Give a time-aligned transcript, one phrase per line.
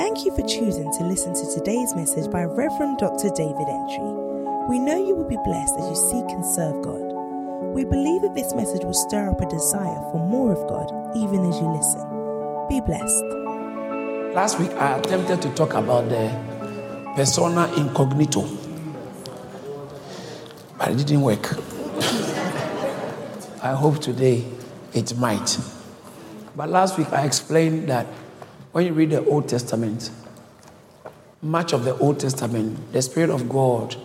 [0.00, 3.28] Thank you for choosing to listen to today's message by Reverend Dr.
[3.36, 4.10] David Entry.
[4.66, 7.02] We know you will be blessed as you seek and serve God.
[7.74, 11.44] We believe that this message will stir up a desire for more of God even
[11.44, 12.00] as you listen.
[12.70, 13.24] Be blessed.
[14.34, 16.34] Last week, I attempted to talk about the
[17.14, 18.48] persona incognito,
[20.78, 21.44] but it didn't work.
[23.62, 24.46] I hope today
[24.94, 25.58] it might.
[26.56, 28.06] But last week, I explained that
[28.72, 30.10] when you read the Old Testament,
[31.42, 33.96] much of the Old Testament, the Spirit of God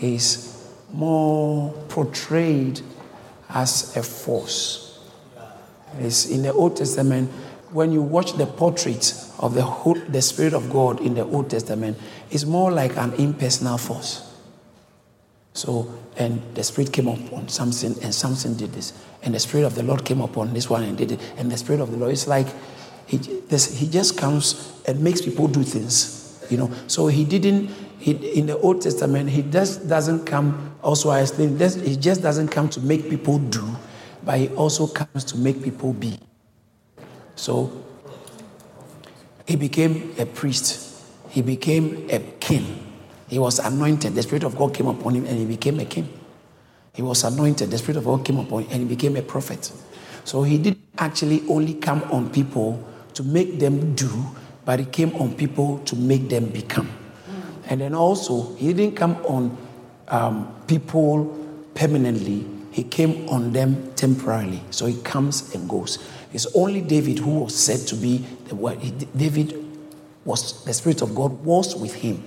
[0.00, 2.80] is more portrayed
[3.48, 4.98] as a force.
[5.98, 7.30] It's in the Old Testament,
[7.70, 11.48] when you watch the portrait of the, whole, the Spirit of God in the Old
[11.50, 11.98] Testament,
[12.30, 14.28] it's more like an impersonal force.
[15.54, 18.92] So, and the Spirit came upon Samson, and Samson did this.
[19.22, 21.20] And the Spirit of the Lord came upon this one and did it.
[21.36, 22.48] And the Spirit of the Lord is like,
[23.06, 26.70] he, this, he just comes and makes people do things, you know.
[26.86, 31.60] So he didn't, he, in the Old Testament, he just doesn't come, also I explained,
[31.60, 33.64] he just doesn't come to make people do,
[34.24, 36.18] but he also comes to make people be.
[37.36, 37.84] So
[39.46, 42.88] he became a priest, he became a king.
[43.28, 44.14] He was anointed.
[44.14, 46.06] The Spirit of God came upon him and he became a king.
[46.92, 47.70] He was anointed.
[47.70, 49.72] The Spirit of God came upon him and he became a prophet.
[50.24, 54.10] So he didn't actually only come on people to make them do,
[54.64, 56.90] but he came on people to make them become.
[57.68, 59.56] And then also, he didn't come on
[60.08, 61.38] um, people
[61.74, 64.62] permanently, he came on them temporarily.
[64.70, 65.98] So he comes and goes.
[66.32, 68.18] It's only David who was said to be
[68.48, 68.78] the word.
[69.16, 69.62] David
[70.24, 72.22] was, the Spirit of God was with him.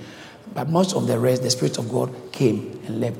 [0.53, 3.17] But most of the rest, the Spirit of God came and left.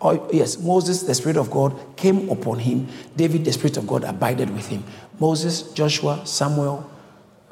[0.00, 2.88] Oh, yes, Moses, the Spirit of God came upon him.
[3.16, 4.84] David, the Spirit of God abided with him.
[5.18, 6.88] Moses, Joshua, Samuel,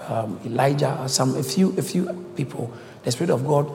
[0.00, 3.70] um, Elijah, some a few a few people, the Spirit of God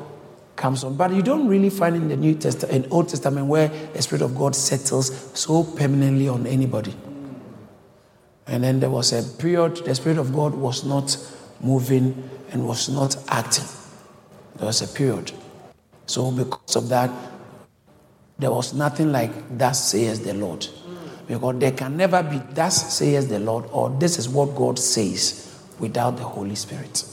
[0.56, 0.96] comes on.
[0.96, 4.22] But you don't really find in the New Testament, in Old Testament, where the Spirit
[4.22, 6.94] of God settles so permanently on anybody.
[8.48, 11.18] And then there was a period the Spirit of God was not
[11.62, 13.66] moving and was not acting.
[14.58, 15.32] There was a period.
[16.06, 17.10] So because of that,
[18.38, 20.68] there was nothing like thus says the Lord.
[21.28, 25.51] Because there can never be thus says the Lord or this is what God says
[25.82, 27.04] without the Holy Spirit.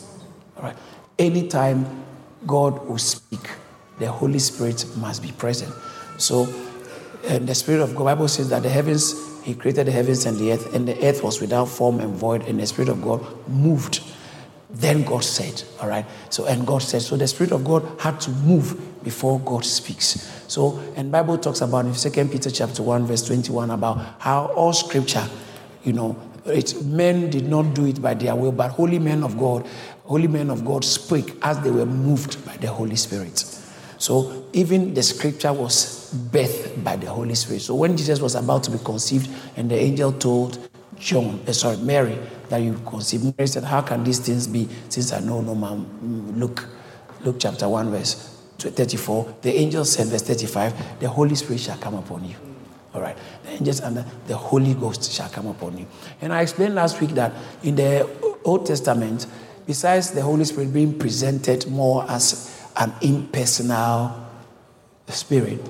[0.57, 0.77] All right.
[1.19, 2.05] Anytime
[2.47, 3.51] God will speak,
[3.99, 5.75] the Holy Spirit must be present.
[6.19, 6.47] So,
[7.27, 10.37] and the Spirit of God, Bible says that the heavens, He created the heavens and
[10.37, 13.27] the earth, and the earth was without form and void, and the Spirit of God
[13.49, 14.05] moved.
[14.71, 16.05] Then God said, all right.
[16.29, 20.31] So, and God said, so the Spirit of God had to move before God speaks.
[20.47, 24.75] So, and Bible talks about in Second Peter chapter 1, verse 21, about how all
[24.75, 25.27] scripture,
[25.85, 26.17] you know,
[26.51, 29.67] it, men did not do it by their will, but holy men of God,
[30.05, 33.39] holy men of God spoke as they were moved by the Holy Spirit.
[33.99, 37.63] So even the scripture was birthed by the Holy Spirit.
[37.63, 41.77] So when Jesus was about to be conceived, and the angel told John, uh, sorry,
[41.79, 45.55] Mary, that you conceive, Mary said, How can these things be since I know no
[45.55, 46.39] man?
[46.39, 46.67] Look,
[47.25, 49.37] Luke chapter 1, verse 34.
[49.43, 52.48] The angel said, verse 35, the Holy Spirit shall come upon you.
[52.95, 53.17] All right.
[53.45, 55.87] The angels and the Holy Ghost shall come upon you.
[56.21, 57.33] And I explained last week that
[57.63, 58.09] in the
[58.45, 59.27] Old Testament,
[59.67, 64.27] besides the Holy Spirit being presented more as an impersonal
[65.09, 65.61] spirit,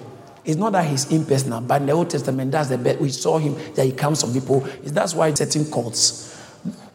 [0.45, 3.01] it's not that he's impersonal, but in the Old Testament, that's the best.
[3.01, 4.61] We saw him that he comes from people.
[4.83, 6.41] That's why certain cults,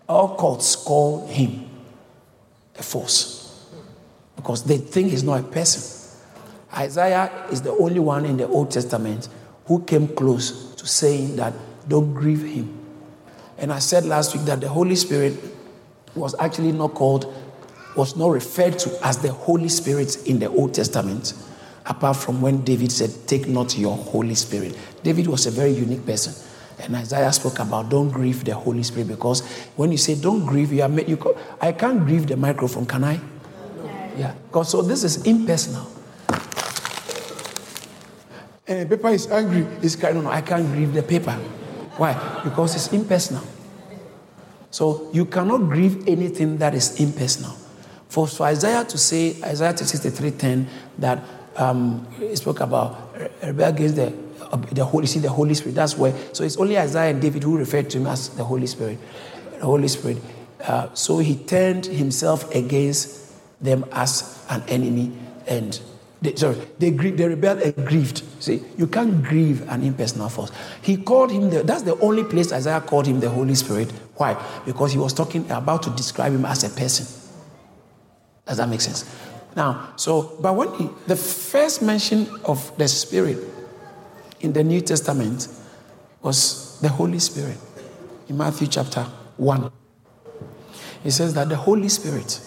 [0.09, 1.69] all cults call him
[2.77, 3.43] a force
[4.35, 6.19] because they think he's not a person.
[6.75, 9.29] Isaiah is the only one in the Old Testament
[9.65, 11.53] who came close to saying that
[11.87, 12.79] don't grieve him.
[13.57, 15.37] And I said last week that the Holy Spirit
[16.15, 17.33] was actually not called,
[17.95, 21.33] was not referred to as the Holy Spirit in the Old Testament,
[21.85, 24.77] apart from when David said, Take not your Holy Spirit.
[25.03, 26.33] David was a very unique person.
[26.79, 29.41] And Isaiah spoke about don't grieve the Holy Spirit because
[29.75, 33.03] when you say don't grieve, you are you call, I can't grieve the microphone, can
[33.03, 33.19] I?
[34.17, 34.33] Yeah.
[34.47, 35.87] Because so this is impersonal
[38.67, 40.15] and the paper is angry, it's crying.
[40.15, 41.33] No, no, I can't grieve the paper.
[41.97, 42.13] Why?
[42.43, 43.43] Because it's impersonal.
[44.71, 47.55] So you cannot grieve anything that is impersonal.
[48.07, 50.67] For, Isaiah to say, Isaiah 63:10,
[50.99, 51.19] that
[51.57, 54.13] um, he spoke about rebel against the,
[54.71, 55.75] the Holy, see the Holy Spirit.
[55.75, 56.13] That's where.
[56.31, 58.97] So it's only Isaiah and David who referred to him as the Holy Spirit.
[59.59, 60.17] The Holy Spirit.
[60.61, 65.11] Uh, so he turned himself against them as an enemy
[65.47, 65.79] and
[66.23, 68.23] they, sorry, they, grieved, they rebelled and grieved.
[68.39, 70.51] See, you can't grieve an impersonal force.
[70.81, 73.91] He called him, the, that's the only place Isaiah called him the Holy Spirit.
[74.15, 74.41] Why?
[74.65, 77.05] Because he was talking about to describe him as a person.
[78.45, 79.13] Does that make sense?
[79.53, 83.39] Now, so, but when he, the first mention of the Spirit
[84.39, 85.49] in the New Testament
[86.21, 87.57] was the Holy Spirit
[88.29, 89.03] in Matthew chapter
[89.35, 89.71] 1.
[91.03, 92.39] He says that the Holy Spirit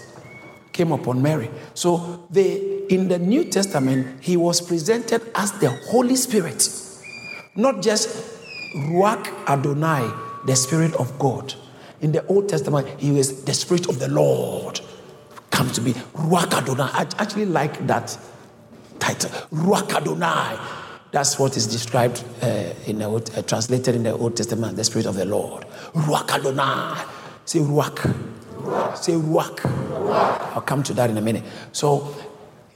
[0.72, 1.50] came upon Mary.
[1.74, 6.68] So they, in the New Testament, he was presented as the Holy Spirit,
[7.54, 8.08] not just
[8.76, 10.10] Ruach Adonai,
[10.44, 11.54] the Spirit of God.
[12.00, 14.80] In the Old Testament, he was the Spirit of the Lord.
[15.50, 15.92] Come to me.
[16.14, 16.90] Ruach Adonai.
[16.92, 18.18] I actually like that
[18.98, 19.30] title.
[19.52, 20.58] Ruach Adonai.
[21.12, 24.84] That's what is described uh, in the Old, uh, translated in the Old Testament, the
[24.84, 25.64] Spirit of the Lord.
[25.94, 27.02] Ruach Adonai.
[27.46, 27.96] Say Ruach.
[28.58, 28.96] Ruach.
[28.98, 29.56] Say Ruach.
[29.56, 30.54] Ruach.
[30.54, 31.44] I'll come to that in a minute.
[31.72, 32.14] So,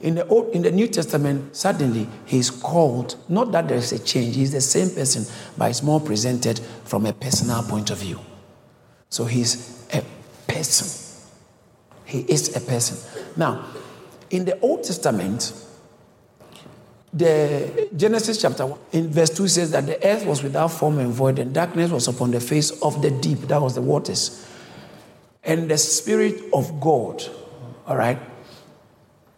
[0.01, 4.35] in the, Old, in the New Testament, suddenly he's called, not that there's a change,
[4.35, 5.25] he's the same person,
[5.57, 8.19] but it's more presented from a personal point of view.
[9.09, 10.03] So he's a
[10.47, 10.87] person.
[12.05, 12.97] He is a person.
[13.37, 13.65] Now,
[14.29, 15.53] in the Old Testament,
[17.13, 21.11] the Genesis chapter 1, in verse 2 says that the earth was without form and
[21.11, 23.39] void, and darkness was upon the face of the deep.
[23.41, 24.47] That was the waters.
[25.43, 27.23] And the Spirit of God,
[27.85, 28.17] all right,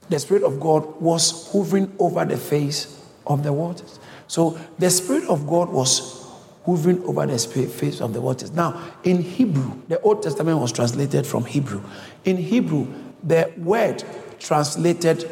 [0.09, 3.99] the Spirit of God was hovering over the face of the waters.
[4.27, 6.21] So the Spirit of God was
[6.65, 8.51] hovering over the face of the waters.
[8.51, 11.81] Now, in Hebrew, the Old Testament was translated from Hebrew.
[12.25, 12.87] In Hebrew,
[13.23, 14.03] the word
[14.39, 15.29] translated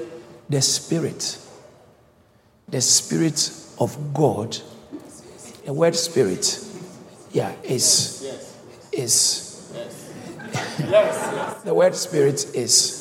[0.50, 1.38] the Spirit
[2.72, 4.58] the Spirit of God,
[5.66, 6.66] the word Spirit,
[7.32, 8.20] yeah, is
[8.92, 9.72] is
[11.64, 13.01] the word Spirit is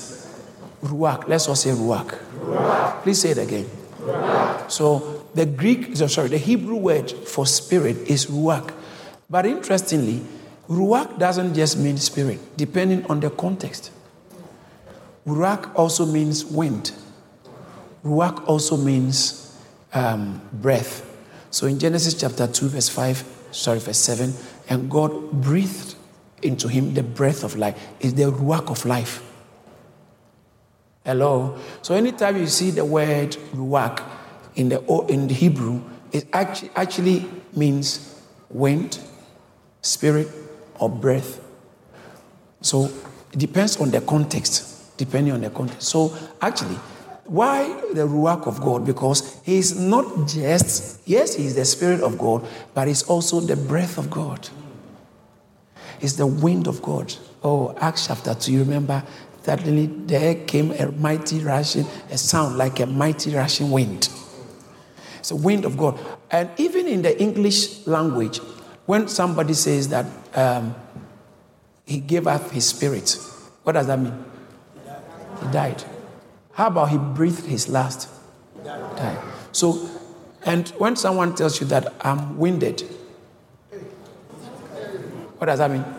[0.82, 1.28] ruach.
[1.28, 2.18] Let's all say ruach.
[2.38, 3.02] ruach.
[3.02, 3.66] Please say it again.
[4.00, 4.70] Ruach.
[4.70, 8.72] So the Greek, sorry, the Hebrew word for spirit is ruach.
[9.28, 10.22] But interestingly,
[10.68, 13.92] ruach doesn't just mean spirit, depending on the context.
[15.26, 16.92] Ruach also means wind.
[18.04, 19.56] Ruach also means
[19.92, 21.06] um, breath.
[21.50, 24.32] So in Genesis chapter 2, verse 5, sorry, verse 7,
[24.68, 25.94] and God breathed
[26.42, 27.78] into him the breath of life.
[28.00, 29.22] Is the ruach of life.
[31.04, 31.58] Hello?
[31.82, 34.02] So anytime you see the word ruach
[34.54, 35.82] in the, in the Hebrew,
[36.12, 38.98] it actually, actually means wind,
[39.82, 40.28] spirit,
[40.78, 41.40] or breath.
[42.60, 42.90] So
[43.32, 45.88] it depends on the context, depending on the context.
[45.88, 46.76] So actually,
[47.24, 48.84] why the Ruach of God?
[48.84, 52.44] Because He's not just, yes, He's the Spirit of God,
[52.74, 54.48] but He's also the breath of God.
[56.00, 57.14] He's the wind of God.
[57.44, 59.04] Oh, Acts chapter 2, you remember?
[59.42, 64.08] Suddenly there came a mighty rushing, a sound like a mighty rushing wind.
[65.18, 65.98] It's a wind of God.
[66.30, 68.38] And even in the English language,
[68.86, 70.74] when somebody says that um,
[71.86, 73.16] he gave up his spirit,
[73.62, 74.24] what does that mean?
[75.40, 75.82] He died.
[76.52, 78.08] How about he breathed his last?
[78.64, 79.18] Time.
[79.52, 79.88] So,
[80.44, 82.82] and when someone tells you that I'm winded,
[85.38, 85.84] what does that mean?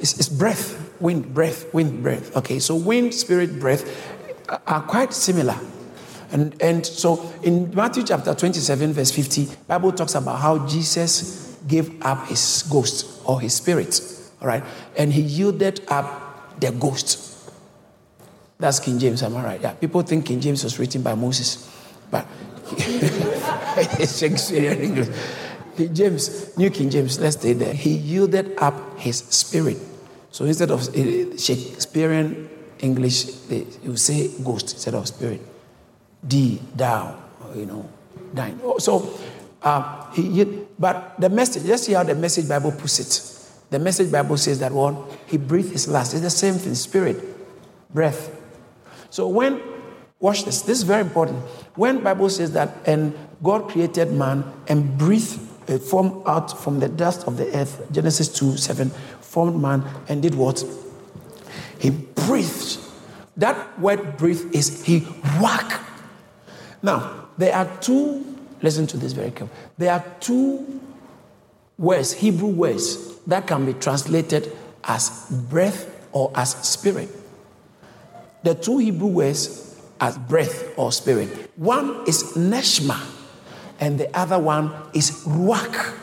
[0.00, 2.36] It's, it's breath, wind, breath, wind, breath.
[2.36, 3.84] Okay, so wind, spirit, breath
[4.66, 5.58] are quite similar.
[6.30, 12.02] And, and so in Matthew chapter 27, verse 50, Bible talks about how Jesus gave
[12.04, 14.00] up his ghost or his spirit,
[14.40, 14.62] all right?
[14.96, 17.50] And he yielded up the ghost.
[18.58, 19.60] That's King James, am I right?
[19.60, 19.72] Yeah.
[19.74, 21.70] People think King James was written by Moses,
[22.10, 22.26] but
[22.72, 25.08] it's Shakespearean English.
[25.76, 27.72] King James, New King James, let's stay there.
[27.72, 29.78] He yielded up his spirit.
[30.38, 33.50] So instead of eh, Shakespearean English,
[33.82, 35.40] you say ghost instead of spirit.
[36.24, 37.18] D, thou,
[37.56, 37.90] you know,
[38.32, 38.60] thine.
[38.62, 39.18] Oh, so,
[39.60, 40.44] uh, he,
[40.78, 43.70] but the message, let's see how the message Bible puts it.
[43.70, 46.12] The message Bible says that one, he breathed his last.
[46.12, 47.20] It's the same thing, spirit,
[47.92, 48.30] breath.
[49.10, 49.60] So when
[50.20, 51.38] watch this, this is very important.
[51.74, 56.88] When Bible says that and God created man and breathed a form out from the
[56.88, 58.92] dust of the earth, Genesis 2 7,
[59.28, 60.64] formed man and did what?
[61.78, 62.78] He breathed.
[63.36, 65.00] That word breathe is he
[65.40, 65.80] whack.
[66.82, 68.24] Now, there are two,
[68.62, 69.50] listen to this very carefully.
[69.76, 70.80] There are two
[71.76, 77.10] words, Hebrew words, that can be translated as breath or as spirit.
[78.42, 81.28] The two Hebrew words as breath or spirit.
[81.56, 82.98] One is neshma,
[83.78, 85.96] and the other one is ruach.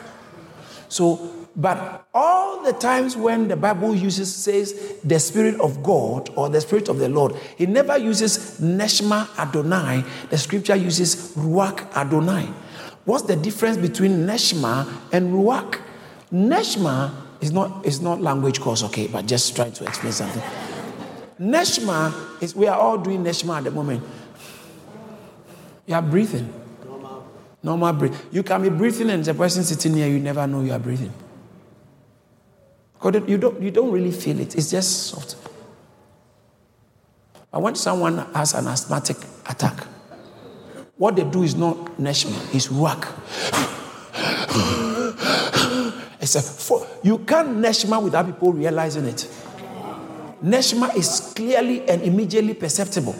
[0.88, 6.50] So, but all the times when the Bible uses says the Spirit of God or
[6.50, 10.04] the Spirit of the Lord, it never uses Neshma Adonai.
[10.28, 12.52] The scripture uses Ruach Adonai.
[13.06, 15.80] What's the difference between Neshma and Ruach?
[16.30, 20.42] Neshma is not, is not language course, okay, but just trying to explain something.
[21.40, 24.04] Neshma is, we are all doing Neshma at the moment.
[25.86, 26.52] You are breathing.
[27.62, 28.26] Normal breath.
[28.30, 31.12] You can be breathing and the person sitting near you never know you are breathing.
[33.06, 34.56] Because you don't, you don't really feel it.
[34.56, 35.36] It's just soft.
[37.52, 39.16] But when someone has an asthmatic
[39.48, 39.86] attack,
[40.96, 43.06] what they do is not neshma, it's ruach.
[46.20, 49.28] it's a for, you can't neshma without people realizing it.
[50.42, 53.14] Neshma is clearly and immediately perceptible.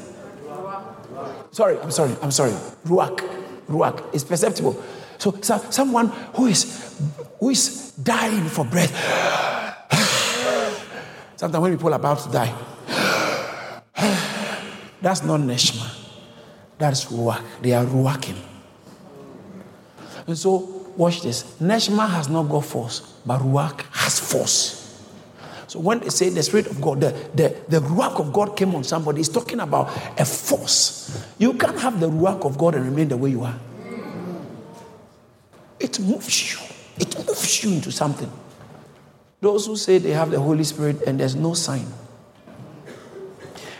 [1.52, 2.52] Sorry, I'm sorry, I'm sorry.
[2.86, 3.20] Ruach,
[3.68, 4.82] ruach is perceptible.
[5.18, 6.98] So, so someone who is
[7.38, 9.64] who is dying for breath.
[11.36, 12.54] Sometimes when people are about to die,
[15.00, 15.88] that's not neshma.
[16.78, 17.42] That's ruach.
[17.62, 18.36] They are ruaching.
[20.26, 20.56] And so,
[20.96, 21.44] watch this.
[21.60, 24.86] Neshma has not got force, but ruach has force.
[25.68, 28.74] So when they say the Spirit of God, the, the, the Ruach of God came
[28.74, 29.88] on somebody, it's talking about
[30.18, 31.26] a force.
[31.38, 33.58] You can't have the Ruach of God and remain the way you are.
[35.80, 36.60] It moves you.
[36.98, 38.30] It moves you into something.
[39.40, 41.86] Those who say they have the Holy Spirit and there's no sign.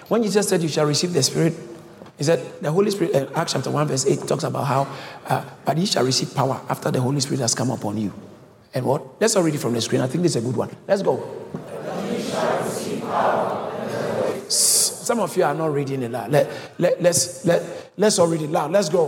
[0.08, 1.54] When Jesus said you shall receive the Spirit,
[2.18, 4.86] he said the Holy Spirit, uh, Acts chapter 1, verse 8 talks about how,
[5.26, 8.12] uh, but ye shall receive power after the Holy Spirit has come upon you.
[8.72, 9.20] And what?
[9.20, 10.00] Let's all read it from the screen.
[10.00, 10.74] I think this is a good one.
[10.86, 11.16] Let's go.
[14.48, 16.30] Some of you are not reading it loud.
[16.30, 18.72] Let, let, let's, let, let's all read it loud.
[18.72, 19.06] Let's go.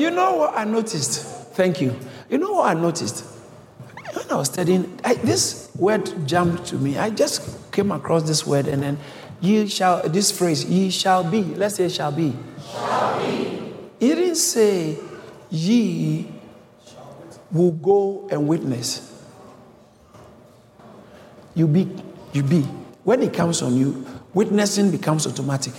[0.00, 1.22] You know what I noticed?
[1.54, 1.94] Thank you.
[2.30, 3.24] You know what I noticed?
[4.14, 6.96] When I was studying, I, this word jumped to me.
[6.96, 8.98] I just came across this word and then
[9.40, 11.42] Ye shall, this phrase, ye shall be.
[11.42, 12.34] Let's say shall be.
[12.70, 13.72] Shall be.
[13.98, 14.98] He didn't say
[15.48, 16.30] ye
[17.50, 19.06] will go and witness.
[21.54, 21.90] You be,
[22.32, 22.60] you be.
[23.02, 25.72] When it comes on you, witnessing becomes automatic.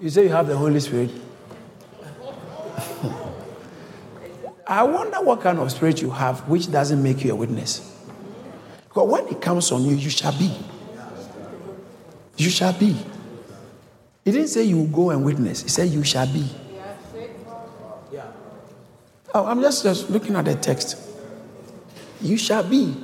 [0.00, 1.10] You say you have the Holy Spirit.
[4.66, 7.92] I wonder what kind of spirit you have which doesn't make you a witness.
[8.88, 10.56] Because when it comes on you, you shall be.
[12.36, 12.96] You shall be.
[14.24, 15.62] He didn't say you will go and witness.
[15.62, 16.48] He said you shall be.
[19.34, 20.98] Oh, I'm just, just looking at the text.
[22.20, 22.96] You shall be.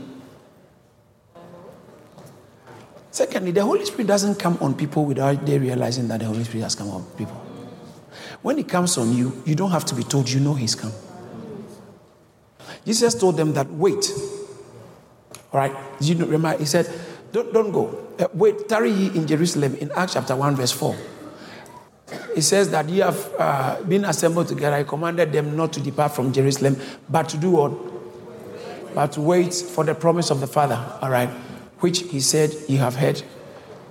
[3.10, 6.64] Secondly, the Holy Spirit doesn't come on people without they realizing that the Holy Spirit
[6.64, 7.51] has come on people.
[8.42, 10.92] When he comes on you, you don't have to be told you know He's come.
[12.84, 14.12] Jesus told them that wait.
[15.52, 15.74] All right?
[16.00, 16.92] You know, remember, He said,
[17.30, 17.98] don't, don't go.
[18.18, 20.96] Uh, wait, tarry ye in Jerusalem in Acts chapter 1, verse 4.
[22.36, 24.76] It says that ye have uh, been assembled together.
[24.76, 26.76] I commanded them not to depart from Jerusalem,
[27.08, 27.72] but to do what?
[28.94, 31.30] But to wait for the promise of the Father, all right,
[31.78, 33.22] which he said, You have heard,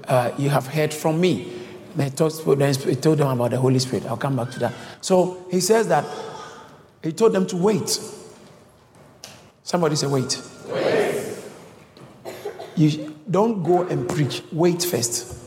[0.08, 1.61] uh, you have heard from me.
[1.96, 4.06] Then he, talks, he told them about the Holy Spirit.
[4.06, 4.74] I'll come back to that.
[5.02, 6.06] So he says that
[7.04, 8.00] he told them to wait.
[9.64, 10.42] Somebody say, Wait.
[10.68, 11.38] Wait.
[12.76, 14.44] You, don't go and preach.
[14.52, 15.38] Wait first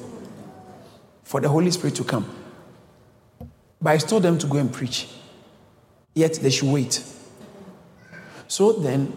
[1.22, 2.28] for the Holy Spirit to come.
[3.80, 5.08] But I told them to go and preach.
[6.14, 7.02] Yet they should wait.
[8.46, 9.12] So then,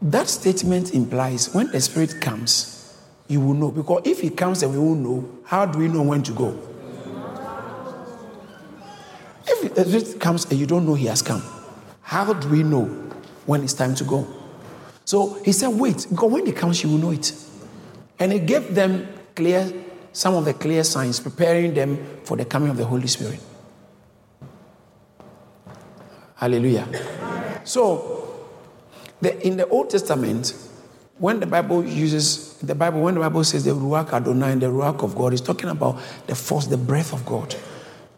[0.00, 3.70] that statement implies when the Spirit comes, you will know.
[3.70, 6.58] Because if He comes and we won't know, how do we know when to go?
[9.48, 11.42] If it comes and you don't know He has come,
[12.02, 12.84] how do we know
[13.46, 14.26] when it's time to go?
[15.04, 17.32] So He said, wait, because when He comes, you will know it.
[18.18, 19.72] And he gave them clear,
[20.12, 23.40] some of the clear signs, preparing them for the coming of the Holy Spirit.
[26.36, 26.86] Hallelujah.
[27.64, 28.48] So,
[29.20, 30.54] the, in the Old Testament,
[31.18, 35.02] when the Bible uses the Bible, when the Bible says the Ruach Adonai the Ruach
[35.02, 37.54] of God, is talking about the force, the breath of God.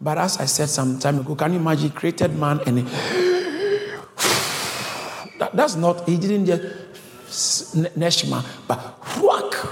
[0.01, 2.87] But as I said some time ago, can you imagine created man and
[5.39, 9.67] that, that's not, he didn't just neshma, but ruach.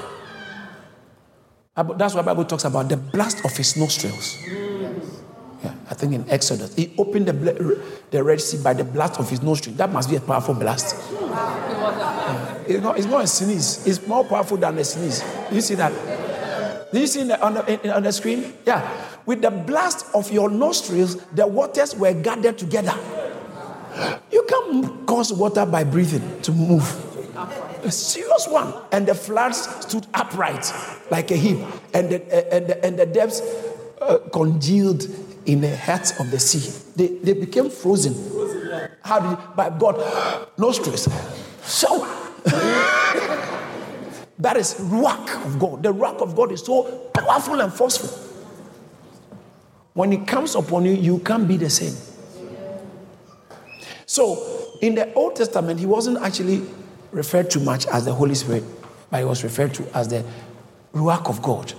[1.97, 4.37] That's why Bible talks about the blast of his nostrils.
[4.47, 7.33] Yeah, I think in Exodus, he opened the,
[8.11, 9.75] the Red Sea by the blast of his nostril.
[9.75, 10.95] That must be a powerful blast.
[12.67, 13.85] It's, not, it's not a sneeze.
[13.87, 15.23] It's more powerful than a sneeze.
[15.51, 16.91] You see that?
[16.91, 18.53] Do you see the, on, the, on the screen?
[18.65, 18.87] Yeah.
[19.25, 22.93] With the blast of your nostrils, the waters were gathered together.
[24.31, 27.03] You can't cause water by breathing to move
[27.83, 28.73] a serious one.
[28.91, 30.71] And the floods stood upright
[31.09, 31.59] like a heap,
[31.93, 33.41] and the, and the, and the depths
[34.01, 35.07] uh, congealed
[35.45, 36.71] in the heart of the sea.
[36.95, 38.13] They, they became frozen.
[39.01, 40.47] How did by God?
[40.57, 41.07] No stress.
[44.39, 45.81] That is ruach of God.
[45.81, 48.09] The ruach of God is so powerful and forceful.
[49.93, 51.95] When it comes upon you, you can't be the same.
[54.05, 56.61] So, in the Old Testament, he wasn't actually
[57.11, 58.63] referred to much as the Holy Spirit,
[59.09, 60.23] but he was referred to as the
[60.93, 61.73] Ruach of God,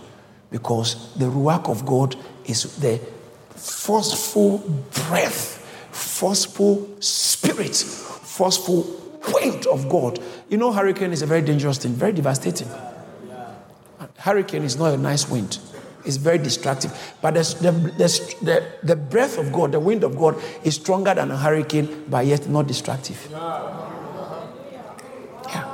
[0.51, 3.01] because the Ruach of God is the
[3.51, 4.59] forceful
[5.07, 8.83] breath, forceful spirit, forceful
[9.35, 10.19] wind of God.
[10.49, 12.69] You know, hurricane is a very dangerous thing, very devastating.
[14.19, 15.59] Hurricane is not a nice wind.
[16.05, 16.93] It's very destructive.
[17.21, 17.73] But the, the,
[18.43, 22.25] the, the, breath of God, the wind of God, is stronger than a hurricane, but
[22.27, 23.29] yet not destructive.
[25.49, 25.69] Yeah.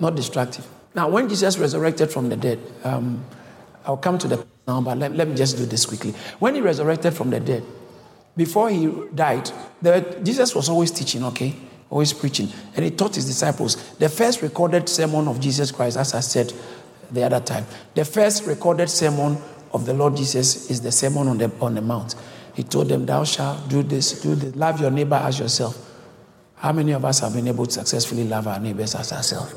[0.00, 0.66] Not destructive.
[0.94, 3.24] Now, when Jesus resurrected from the dead, um,
[3.84, 6.12] I'll come to the now, but let, let me just do this quickly.
[6.38, 7.64] When he resurrected from the dead,
[8.36, 9.50] before he died,
[10.22, 11.54] Jesus was always teaching, okay?
[11.90, 12.48] Always preaching.
[12.74, 13.76] And he taught his disciples.
[13.94, 16.52] The first recorded sermon of Jesus Christ, as I said
[17.10, 19.36] the other time, the first recorded sermon
[19.72, 22.14] of the Lord Jesus is the Sermon on the, on the Mount.
[22.54, 25.90] He told them, Thou shalt do this, do this, love your neighbor as yourself.
[26.56, 29.54] How many of us have been able to successfully love our neighbors as ourselves?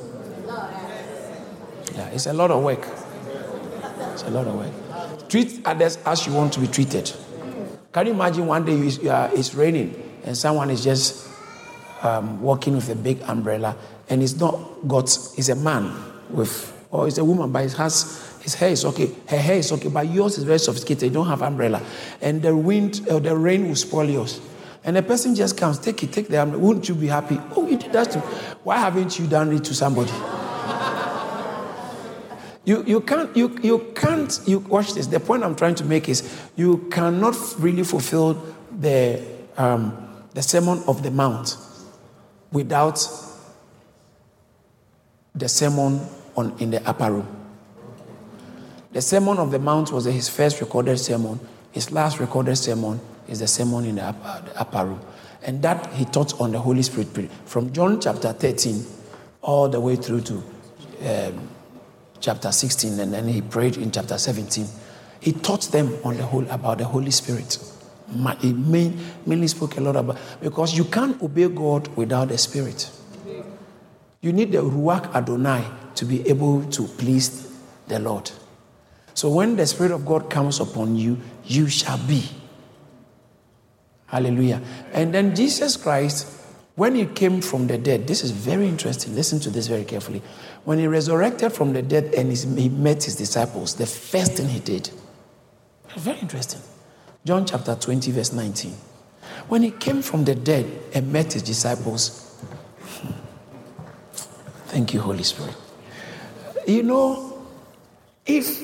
[1.93, 2.85] Yeah, it's a lot of work.
[4.13, 5.29] It's a lot of work.
[5.29, 7.13] Treat others as you want to be treated.
[7.95, 11.29] Can you imagine one day you, uh, it's raining and someone is just
[12.01, 13.77] um, walking with a big umbrella
[14.09, 15.05] and it's not got,
[15.37, 15.95] it's a man
[16.29, 19.71] with, or it's a woman, but it has, his hair is okay, her hair is
[19.71, 21.81] okay, but yours is very sophisticated, you don't have umbrella.
[22.19, 24.41] And the wind, or the rain will spoil yours.
[24.83, 26.65] And the person just comes, take it, take the umbrella.
[26.65, 27.39] Wouldn't you be happy?
[27.55, 28.19] Oh, you did that too.
[28.65, 30.11] Why haven't you done it to somebody?
[32.65, 35.07] You, you can't, you, you can't, you watch this.
[35.07, 38.43] The point I'm trying to make is you cannot really fulfill
[38.79, 39.21] the,
[39.55, 41.57] um, the Sermon of the Mount
[42.51, 43.07] without
[45.35, 45.99] the sermon
[46.35, 47.27] on, in the upper room.
[48.93, 51.39] The Sermon of the Mount was his first recorded sermon.
[51.71, 55.01] His last recorded sermon is the sermon in the upper, the upper room.
[55.43, 58.85] And that he taught on the Holy Spirit from John chapter 13
[59.41, 60.43] all the way through to
[61.03, 61.49] um,
[62.19, 64.67] chapter 16, and then he prayed in chapter 17.
[65.19, 67.57] He taught them on the whole about the Holy Spirit.
[68.39, 72.91] He mainly spoke a lot about because you can't obey God without the Spirit.
[74.21, 77.51] You need the Ruach Adonai to be able to please
[77.87, 78.31] the Lord.
[79.13, 82.29] So when the Spirit of God comes upon you, you shall be.
[84.07, 84.61] Hallelujah.
[84.93, 86.27] And then Jesus Christ,
[86.75, 89.15] when he came from the dead, this is very interesting.
[89.15, 90.21] Listen to this very carefully.
[90.65, 94.59] When he resurrected from the dead and he met his disciples, the first thing he
[94.59, 94.89] did,
[95.95, 96.61] very interesting.
[97.25, 98.73] John chapter 20, verse 19.
[99.47, 102.35] When he came from the dead and met his disciples,
[104.67, 105.55] thank you, Holy Spirit.
[106.67, 107.47] You know,
[108.25, 108.63] if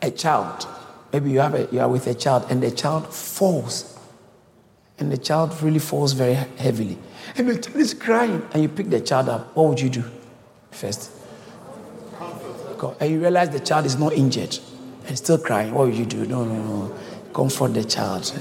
[0.00, 0.66] a child,
[1.12, 3.98] maybe you, have a, you are with a child and the child falls,
[5.00, 6.98] and the child really falls very heavily,
[7.36, 10.04] and the child is crying, and you pick the child up, what would you do
[10.70, 11.10] first?
[13.00, 14.58] And you realize the child is not injured
[15.06, 15.74] and still crying.
[15.74, 16.24] What would you do?
[16.24, 16.98] No, no, no.
[17.32, 18.32] Comfort the child.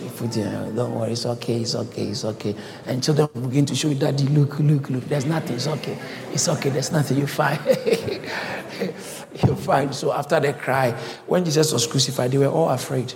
[0.76, 2.56] Don't worry, it's okay, it's okay, it's okay.
[2.86, 5.04] And children begin to show you, Daddy, look, look, look.
[5.06, 5.98] There's nothing, it's okay.
[6.32, 7.60] It's okay, there's nothing, you're fine.
[9.46, 9.94] you're fine.
[9.94, 10.92] So after they cry,
[11.28, 13.14] when Jesus was crucified, they were all afraid.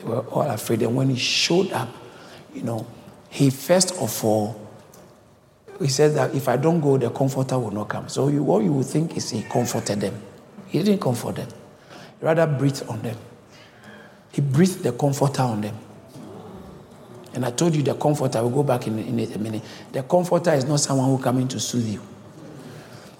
[0.00, 0.82] They were all afraid.
[0.82, 1.88] And when he showed up,
[2.54, 2.86] you know,
[3.28, 4.68] he first of all,
[5.78, 8.08] he said that if I don't go, the comforter will not come.
[8.08, 10.20] So you, what you would think is he comforted them.
[10.66, 11.48] He didn't comfort them.
[12.18, 13.16] He rather breathed on them.
[14.30, 15.76] He breathed the comforter on them.
[17.32, 19.62] And I told you the comforter, will go back in, in a minute.
[19.92, 22.00] The comforter is not someone who coming to soothe you.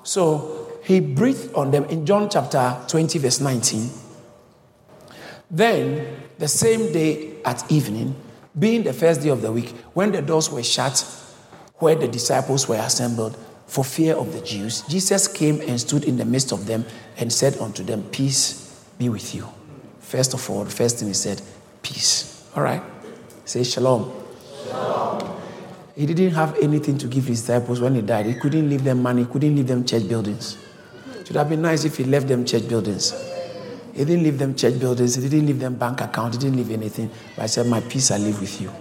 [0.03, 3.91] So he breathed on them in John chapter 20, verse 19.
[5.51, 6.07] Then,
[6.39, 8.15] the same day at evening,
[8.59, 11.05] being the first day of the week, when the doors were shut,
[11.77, 13.37] where the disciples were assembled
[13.67, 16.85] for fear of the Jews, Jesus came and stood in the midst of them
[17.17, 19.49] and said unto them, Peace be with you.
[20.01, 21.43] First of all, the first thing he said,
[21.83, 22.49] Peace.
[22.55, 22.83] All right?
[23.45, 24.13] Say shalom.
[24.65, 25.41] shalom.
[25.97, 28.27] He didn't have anything to give his disciples when he died.
[28.27, 30.57] He couldn't leave them money, he couldn't leave them church buildings.
[31.19, 33.13] It would have been nice if he left them church buildings.
[33.93, 35.17] He didn't leave them church buildings.
[35.17, 36.35] He didn't leave them bank account.
[36.35, 37.11] He didn't leave anything.
[37.37, 38.73] But I said, My peace I leave with you.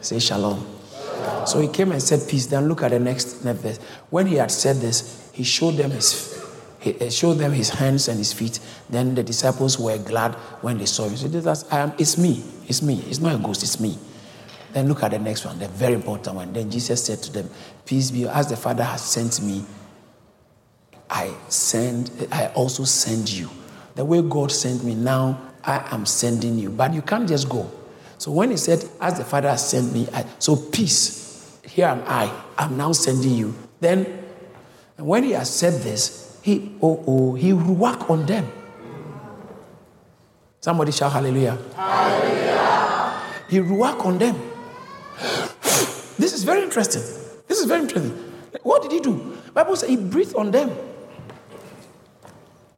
[0.00, 0.58] Say shalom.
[0.58, 1.46] shalom.
[1.46, 2.46] So he came and said peace.
[2.46, 3.78] Then look at the next, verse.
[4.10, 6.42] When he had said this, he showed them his,
[6.78, 8.60] he showed them his hands and his feet.
[8.88, 11.16] Then the disciples were glad when they saw him.
[11.16, 12.42] So I am, it's me.
[12.68, 13.02] It's me.
[13.08, 13.62] It's not a ghost.
[13.62, 13.98] It's me.
[14.72, 16.52] Then look at the next one, the very important one.
[16.52, 17.50] Then Jesus said to them,
[17.84, 19.64] Peace be, as the Father has sent me,
[21.08, 23.50] I send, I also send you.
[23.94, 26.70] The way God sent me, now I am sending you.
[26.70, 27.70] But you can't just go.
[28.18, 32.02] So when he said, As the Father has sent me, I, so peace, here am
[32.06, 33.54] I, I'm now sending you.
[33.80, 34.04] Then
[34.96, 38.50] when he has said this, he oh oh he will work on them.
[40.60, 41.58] Somebody shout hallelujah.
[41.74, 43.22] Hallelujah.
[43.48, 44.36] He will work on them.
[46.18, 47.02] This is very interesting.
[47.48, 48.12] This is very interesting.
[48.62, 49.38] What did he do?
[49.54, 50.70] Bible says he breathed on them.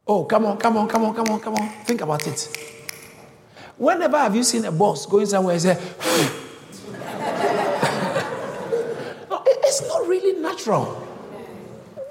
[0.05, 1.69] Oh, come on, come on, come on, come on, come on.
[1.85, 2.49] Think about it.
[3.77, 6.93] Whenever have you seen a boss going somewhere and say, hmm?
[9.29, 10.83] no, it's not really natural.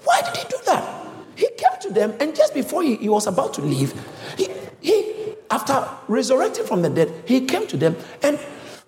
[0.04, 1.06] Why did he do that?
[1.36, 3.92] He came to them, and just before he, he was about to leave,
[4.38, 4.48] he,
[4.80, 8.38] he, after resurrecting from the dead, he came to them and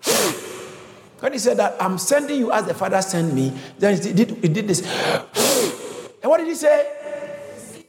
[0.03, 1.19] hmm?
[1.19, 4.31] when he said that I'm sending you as the Father sent me, then he did,
[4.31, 4.83] he did this.
[4.83, 6.21] Hmm?
[6.23, 7.03] and what did he say?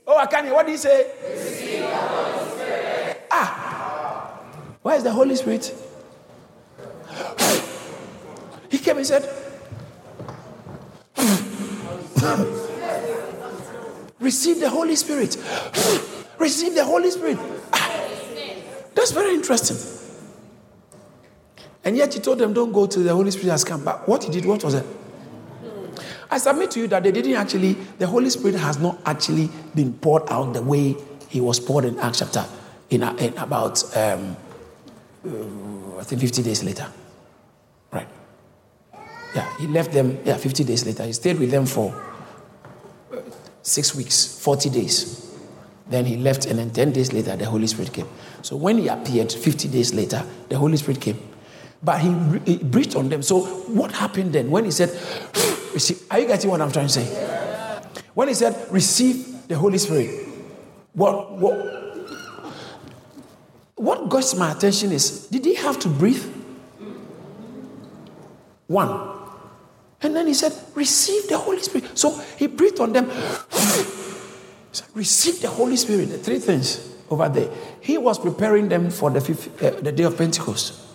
[0.06, 0.54] Oh, I can't hear.
[0.54, 1.10] What did he say?
[3.30, 4.38] Ah,
[4.82, 5.74] where is the Holy Spirit?
[8.70, 9.22] he came and said,
[14.20, 15.36] Receive the Holy Spirit.
[16.38, 17.38] Receive the Holy Spirit.
[17.72, 18.08] Ah,
[18.94, 19.76] that's very interesting.
[21.84, 23.84] And yet he told them, don't go till the Holy Spirit has come.
[23.84, 24.84] But what he did, what was it?
[26.30, 29.92] I submit to you that they didn't actually, the Holy Spirit has not actually been
[29.94, 30.96] poured out the way
[31.28, 32.44] he was poured in Acts chapter,
[32.90, 34.36] in, in about, um,
[35.26, 36.86] uh, I think 50 days later.
[37.92, 38.08] Right.
[39.34, 41.04] Yeah, he left them, yeah, 50 days later.
[41.04, 41.94] He stayed with them for
[43.62, 45.22] six weeks, 40 days.
[45.88, 48.08] Then he left, and then 10 days later, the Holy Spirit came.
[48.42, 51.18] So when he appeared, 50 days later, the Holy Spirit came.
[51.82, 52.08] But he,
[52.44, 53.22] he breathed on them.
[53.22, 54.50] So what happened then?
[54.50, 54.90] When he said,
[55.76, 57.04] receive, are you getting what I'm trying to say?
[58.14, 60.26] When he said, receive the Holy Spirit,
[60.94, 61.54] what, what,
[63.74, 66.24] what got my attention is, did he have to breathe?
[68.68, 69.18] One.
[70.00, 71.96] And then he said, Receive the Holy Spirit.
[71.96, 73.10] So he breathed on them.
[74.94, 76.08] Receive the Holy Spirit.
[76.08, 77.50] The three things over there.
[77.80, 80.85] He was preparing them for the, fifth, uh, the day of Pentecost.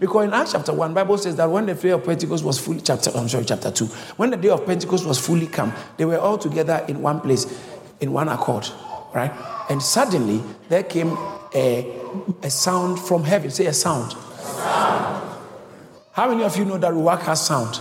[0.00, 2.80] Because in Acts chapter 1, Bible says that when the day of Pentecost was fully,
[2.80, 6.18] chapter, I'm sorry, chapter 2, when the day of Pentecost was fully come, they were
[6.18, 7.46] all together in one place,
[8.00, 8.68] in one accord,
[9.14, 9.32] right?
[9.70, 11.16] And suddenly there came
[11.54, 12.00] a,
[12.42, 13.50] a sound from heaven.
[13.50, 14.12] Say a sound.
[14.12, 15.38] sound.
[16.12, 17.80] How many of you know that Ruach has sound?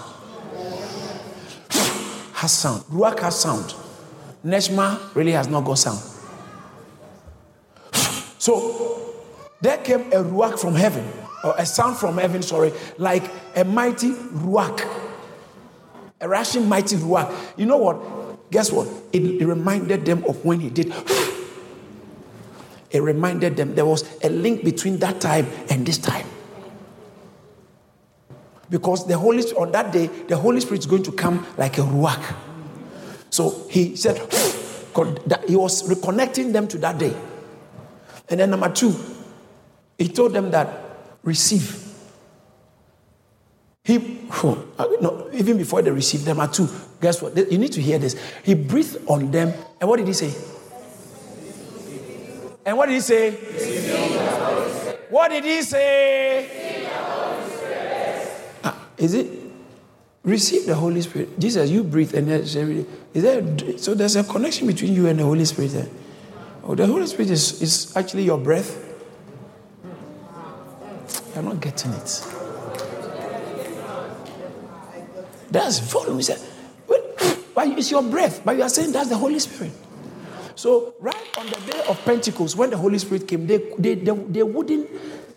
[2.44, 2.84] has sound.
[2.92, 3.74] Ruach has sound.
[4.44, 6.02] Neshma really has not got sound.
[8.38, 9.14] So
[9.62, 11.06] there came a Ruach from heaven,
[11.52, 14.88] a sound from heaven, sorry, like a mighty Ruach.
[16.22, 17.34] A rushing mighty Ruach.
[17.58, 18.50] You know what?
[18.52, 18.88] Guess what?
[19.12, 20.94] It, it reminded them of when he did.
[22.92, 26.28] It reminded them there was a link between that time and this time.
[28.70, 31.82] Because the Holy on that day, the Holy Spirit is going to come like a
[31.82, 32.36] ruach.
[33.30, 34.16] So he said
[35.26, 37.16] that he was reconnecting them to that day.
[38.30, 38.96] And then number two,
[39.98, 40.83] he told them that
[41.24, 41.80] receive.
[43.84, 46.70] He oh, no, even before they received them, two,
[47.02, 47.36] guess what?
[47.36, 48.16] You need to hear this.
[48.44, 50.34] He breathed on them, and what did he say?
[52.66, 53.32] And what did he say?
[55.10, 56.90] What did he say?
[58.98, 59.28] Is it
[60.24, 61.38] receive the Holy Spirit?
[61.38, 62.54] Jesus, you breathe and is
[63.14, 65.76] there so there's a connection between you and the Holy Spirit.
[65.76, 65.86] Eh?
[66.64, 68.93] Oh, the Holy Spirit is, is actually your breath.
[71.34, 72.26] You're not getting it.
[75.50, 76.18] That's volume.
[76.18, 76.40] He said,
[77.56, 79.72] but it's your breath, but you are saying that's the Holy Spirit.
[80.56, 84.12] So, right on the day of Pentecost, when the Holy Spirit came, they, they, they,
[84.12, 84.90] they wouldn't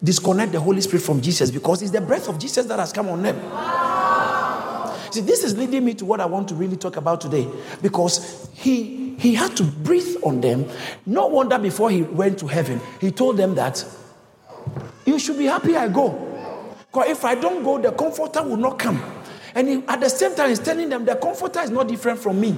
[0.02, 3.08] disconnect the Holy Spirit from Jesus because it's the breath of Jesus that has come
[3.08, 3.36] on them.
[5.12, 7.48] See, this is leading me to what I want to really talk about today
[7.80, 10.68] because he, he had to breathe on them.
[11.06, 13.84] No wonder before he went to heaven, he told them that
[15.04, 16.10] you should be happy I go.
[16.92, 19.02] Because if I don't go, the comforter will not come.
[19.54, 22.40] And he, at the same time, he's telling them the comforter is not different from
[22.40, 22.56] me.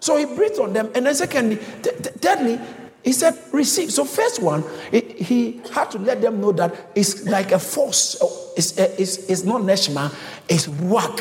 [0.00, 0.90] So he breathed on them.
[0.94, 2.60] And then, secondly, t- t- thirdly,
[3.02, 3.92] he said, receive.
[3.92, 8.16] So, first one, it, he had to let them know that it's like a force.
[8.20, 10.14] Oh, it's, eh, it's, it's not Neshma,
[10.48, 11.20] it's ruach.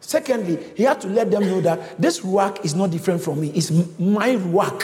[0.00, 3.50] Secondly, he had to let them know that this ruach is not different from me,
[3.54, 4.82] it's my ruach.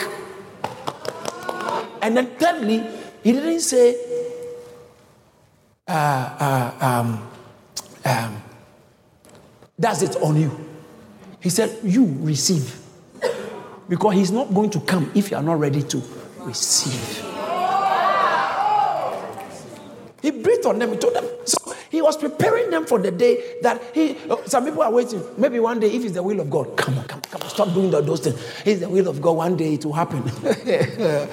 [2.01, 2.83] And then thirdly,
[3.23, 3.95] he didn't say,
[5.87, 7.27] uh, uh, um,
[8.05, 8.43] um,
[9.77, 10.69] that's it on you.
[11.39, 12.77] He said, You receive.
[13.89, 16.01] Because he's not going to come if you are not ready to
[16.39, 17.25] receive.
[20.21, 20.91] He breathed on them.
[20.91, 21.25] He told them.
[21.45, 24.15] So he was preparing them for the day that he.
[24.45, 25.21] Some people are waiting.
[25.37, 27.49] Maybe one day, if it's the will of God, come on, come on, come on,
[27.49, 28.39] stop doing those things.
[28.65, 29.31] It's the will of God.
[29.33, 30.23] One day it will happen.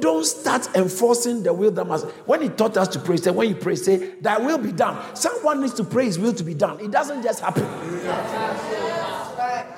[0.00, 2.06] don't start enforcing the will that must.
[2.26, 5.16] When he taught us to pray, say when you pray, say that will be done.
[5.16, 6.80] Someone needs to pray His will to be done.
[6.80, 7.64] It doesn't just happen.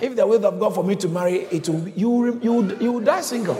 [0.00, 1.88] If the will of God for me to marry, it will.
[1.88, 3.56] You you you will die single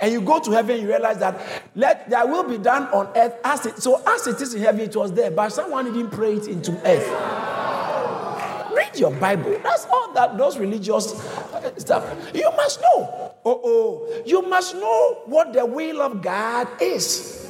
[0.00, 1.40] and you go to heaven, you realize that
[1.74, 4.80] let there will be done on earth as it so as it is in heaven,
[4.82, 7.65] it was there, but someone didn't pray it into earth.
[8.76, 9.58] Read your Bible.
[9.62, 12.04] That's all that those religious uh, stuff.
[12.34, 13.32] You must know.
[13.44, 17.48] Oh, oh, you must know what the will of God is,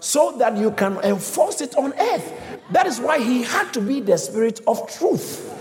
[0.00, 2.32] so that you can enforce it on earth.
[2.72, 5.52] That is why he had to be the spirit of truth.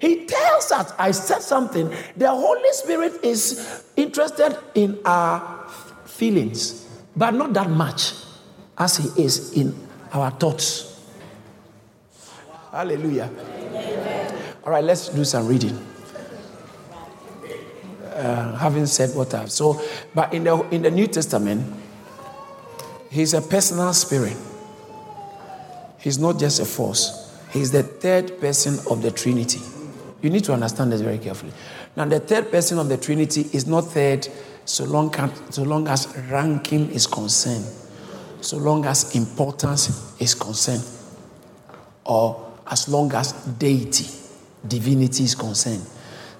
[0.00, 1.92] He tells us, I said something.
[2.16, 5.68] The Holy Spirit is interested in our
[6.04, 8.12] feelings, but not that much
[8.76, 9.74] as He is in
[10.12, 11.02] our thoughts.
[12.70, 13.30] Hallelujah.
[14.64, 15.76] All right, let's do some reading.
[18.04, 19.80] Uh, having said what I've so,
[20.14, 21.78] but in the in the New Testament,
[23.10, 24.36] He's a personal spirit.
[25.98, 27.34] He's not just a force.
[27.50, 29.60] He's the third person of the Trinity.
[30.20, 31.52] You need to understand this very carefully.
[31.96, 34.28] Now, the third person of the Trinity is not third
[34.64, 35.12] so long,
[35.50, 37.64] so long as ranking is concerned,
[38.40, 40.84] so long as importance is concerned,
[42.04, 44.06] or as long as deity,
[44.66, 45.84] divinity is concerned.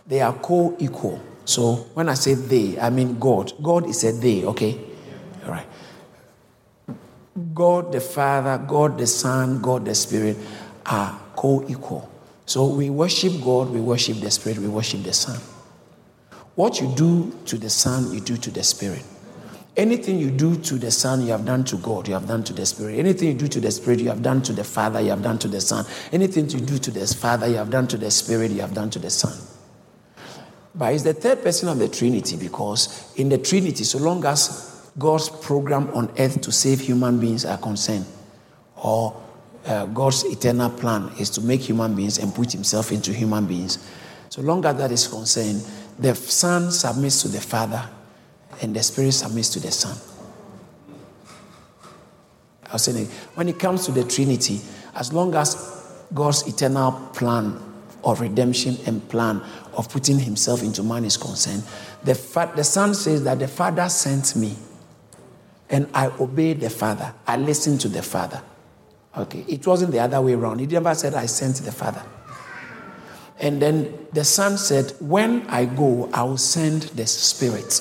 [0.06, 1.20] They are co equal.
[1.44, 3.52] So when I say they, I mean God.
[3.62, 4.78] God is a they, okay?
[5.44, 5.66] All right.
[7.54, 10.36] God the Father, God the Son, God the Spirit
[10.86, 12.10] are co equal.
[12.46, 15.38] So we worship God, we worship the Spirit, we worship the Son.
[16.54, 19.04] What you do to the Son, you do to the Spirit.
[19.78, 22.52] Anything you do to the Son, you have done to God, you have done to
[22.52, 22.98] the Spirit.
[22.98, 25.38] Anything you do to the Spirit, you have done to the Father, you have done
[25.38, 25.86] to the Son.
[26.10, 28.90] Anything you do to the Father, you have done to the Spirit, you have done
[28.90, 29.32] to the Son.
[30.74, 34.90] But it's the third person of the Trinity because in the Trinity, so long as
[34.98, 38.04] God's program on earth to save human beings are concerned,
[38.82, 39.14] or
[39.64, 43.78] uh, God's eternal plan is to make human beings and put himself into human beings,
[44.28, 45.64] so long as that is concerned,
[46.00, 47.88] the Son submits to the Father,
[48.60, 49.96] and the Spirit submits to the Son.
[52.66, 54.60] I was saying, when it comes to the Trinity,
[54.94, 57.58] as long as God's eternal plan
[58.04, 59.42] of redemption and plan
[59.72, 61.62] of putting Himself into man is concerned,
[62.04, 64.54] the, fa- the Son says that the Father sent me,
[65.70, 67.14] and I obeyed the Father.
[67.26, 68.42] I listened to the Father.
[69.16, 70.60] Okay, it wasn't the other way around.
[70.60, 72.02] He never said, I sent the Father.
[73.40, 77.80] And then the son said, When I go, I will send the Spirit.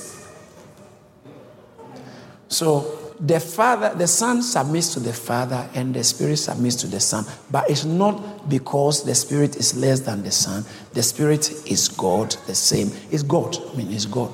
[2.49, 6.99] So the father, the son submits to the father, and the spirit submits to the
[6.99, 7.25] son.
[7.51, 10.65] But it's not because the spirit is less than the son.
[10.93, 12.91] The spirit is God, the same.
[13.11, 13.57] It's God.
[13.57, 14.31] I mean, it's God.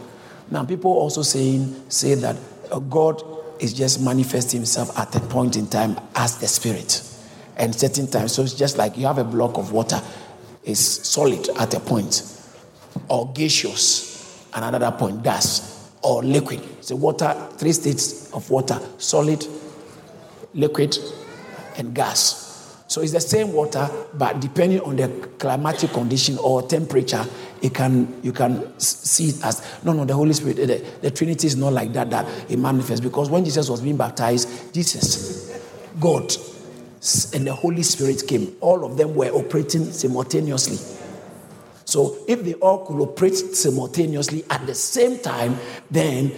[0.51, 2.35] Now, people also saying say that
[2.71, 3.23] uh, God
[3.59, 7.01] is just manifesting himself at a point in time as the spirit,
[7.55, 8.33] and certain times.
[8.33, 10.01] So it's just like you have a block of water
[10.63, 12.23] is solid at a point,
[13.07, 14.13] or gaseous
[14.53, 16.61] another point, gas, or liquid.
[16.83, 19.45] So water, three states of water, solid,
[20.53, 20.97] liquid,
[21.77, 22.41] and gas.
[22.87, 25.07] So it's the same water, but depending on the
[25.39, 27.25] climatic condition or temperature,
[27.61, 31.11] it can you can see it as no no the Holy Spirit eh, the, the
[31.11, 35.59] Trinity is not like that that it manifests because when Jesus was being baptized, Jesus,
[35.99, 36.31] God
[37.33, 38.55] and the Holy Spirit came.
[38.61, 40.77] All of them were operating simultaneously.
[41.85, 45.57] So if they all could operate simultaneously at the same time,
[45.91, 46.31] then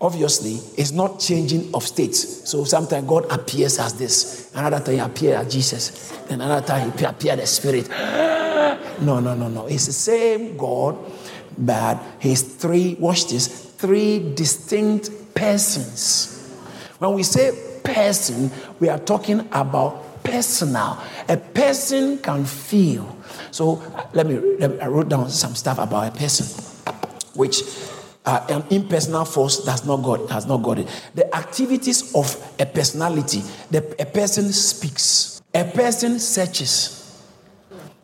[0.00, 2.48] obviously it's not changing of states.
[2.48, 6.92] So sometimes God appears as this, another time he appears as Jesus, then another time
[6.96, 7.88] he appears as Spirit.
[8.98, 9.66] No, no, no, no.
[9.66, 10.96] It's the same God,
[11.58, 13.46] but he's three, watch this,
[13.76, 16.50] three distinct persons.
[16.98, 17.52] When we say
[17.84, 20.98] person, we are talking about personal.
[21.28, 23.15] A person can feel.
[23.50, 23.82] So
[24.12, 26.46] let me, let me I wrote down some stuff about a person,
[27.34, 27.62] which
[28.24, 30.88] uh, an impersonal force does not got has not got it.
[31.14, 36.92] The activities of a personality, the, a person speaks, a person searches.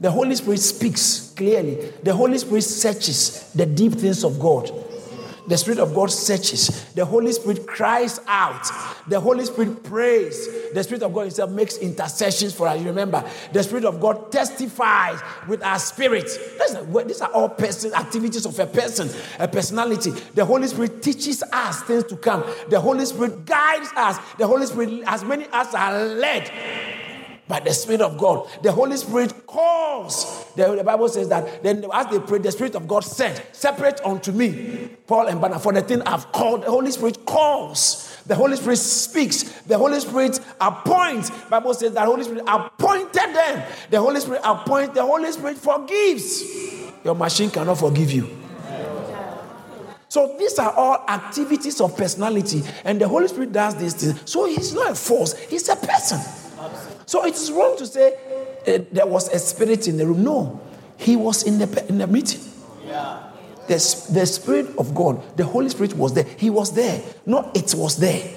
[0.01, 1.93] The Holy Spirit speaks clearly.
[2.03, 4.71] The Holy Spirit searches the deep things of God.
[5.49, 6.85] The Spirit of God searches.
[6.95, 8.65] The Holy Spirit cries out.
[9.09, 10.49] The Holy Spirit prays.
[10.73, 12.81] The Spirit of God Himself makes intercessions for us.
[12.81, 16.29] You remember, the Spirit of God testifies with our spirit.
[17.07, 20.11] These are all person activities of a person, a personality.
[20.35, 22.45] The Holy Spirit teaches us things to come.
[22.69, 24.19] The Holy Spirit guides us.
[24.39, 26.51] The Holy Spirit, as many as are led
[27.53, 28.49] by the Spirit of God.
[28.63, 30.47] The Holy Spirit calls.
[30.57, 34.01] The, the, Bible says that then as they prayed, the Spirit of God said, Separate
[34.07, 36.63] unto me, Paul and Barnabas, for the thing I've called.
[36.63, 38.23] The Holy Spirit calls.
[38.27, 39.43] The Holy Spirit speaks.
[39.65, 41.29] The Holy Spirit appoints.
[41.51, 43.63] Bible says that Holy Spirit appointed them.
[43.91, 44.95] The Holy Spirit appoints.
[44.95, 46.43] The Holy Spirit forgives.
[47.05, 48.31] Your machine cannot forgive you.
[50.09, 54.31] So these are all activities of personality, and the Holy Spirit does these things.
[54.31, 56.21] So he's not a force; he's a person.
[57.07, 58.15] So it is wrong to say
[58.67, 60.25] uh, there was a spirit in the room.
[60.25, 60.61] No,
[60.97, 62.41] he was in the, in the meeting.
[62.87, 63.31] Yeah.
[63.69, 63.75] The,
[64.13, 66.25] the Spirit of God, the Holy Spirit was there.
[66.37, 68.29] He was there, not it was there.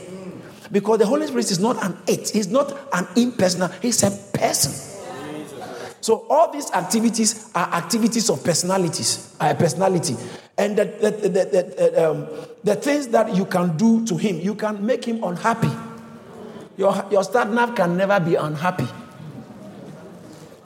[0.72, 4.72] Because the Holy Spirit is not an it, he's not an impersonal, he's a person.
[6.02, 10.16] So all these activities are activities of personalities, a personality.
[10.58, 12.28] And the, the, the, the, um,
[12.64, 15.72] the things that you can do to him, you can make him unhappy.
[16.78, 18.88] Your, your start can never be unhappy.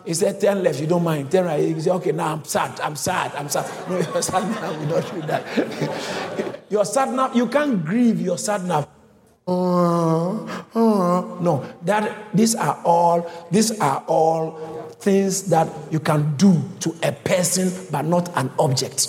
[0.06, 1.30] He said, 10 left, you don't mind.
[1.30, 1.60] 10 right.
[1.60, 3.70] He said, okay, now I'm sad, I'm sad, I'm sad.
[3.90, 6.60] No, your sat nav will not do that.
[6.70, 8.88] your sat nav, you can't grieve your sat nav.
[9.48, 10.46] Uh,
[10.76, 14.52] uh, no, that these are all these are all
[15.00, 19.08] things that you can do to a person but not an object.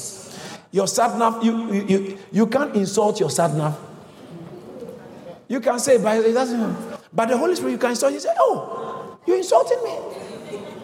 [0.71, 3.79] Your sat nav, you, you, you, you can't insult your sat nav.
[5.51, 6.77] You can say, but it doesn't.
[7.13, 8.13] But the Holy Spirit, you can insult.
[8.13, 9.99] You say, "Oh, you insulted me."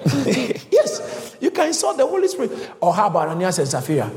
[0.72, 2.72] yes, you can insult the Holy Spirit.
[2.80, 4.10] Or how about Ananias and Sapphira?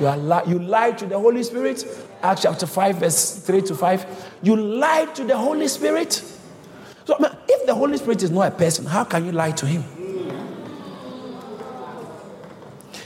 [0.00, 1.84] You, are li- you lied to the Holy Spirit.
[2.20, 4.34] Acts chapter 5, verse 3 to 5.
[4.42, 6.14] You lied to the Holy Spirit.
[7.04, 7.16] So,
[7.48, 9.84] if the Holy Spirit is not a person, how can you lie to him?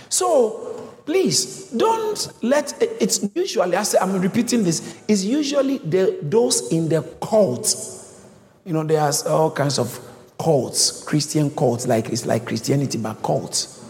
[0.08, 0.69] So,
[1.10, 6.88] Please don't let it's usually, I say, I'm repeating this, it's usually the, those in
[6.88, 7.74] the cult.
[8.64, 9.98] You know, there's all kinds of
[10.38, 13.84] cults, Christian cults, like it's like Christianity, but cults.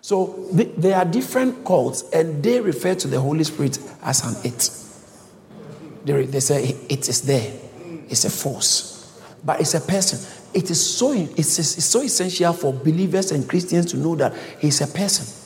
[0.00, 4.68] So there are different cults, and they refer to the Holy Spirit as an it.
[6.04, 7.52] They, they say it is there,
[8.08, 10.18] it's a force, but it's a person.
[10.52, 14.80] It is so it's, it's so essential for believers and Christians to know that he's
[14.80, 15.38] a person.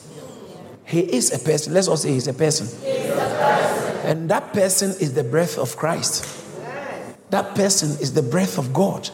[0.87, 1.73] He is a person.
[1.73, 2.67] Let's all say he's a person.
[2.67, 3.97] He's a person.
[4.05, 6.45] And that person is the breath of Christ.
[7.29, 9.09] That person is the breath of God.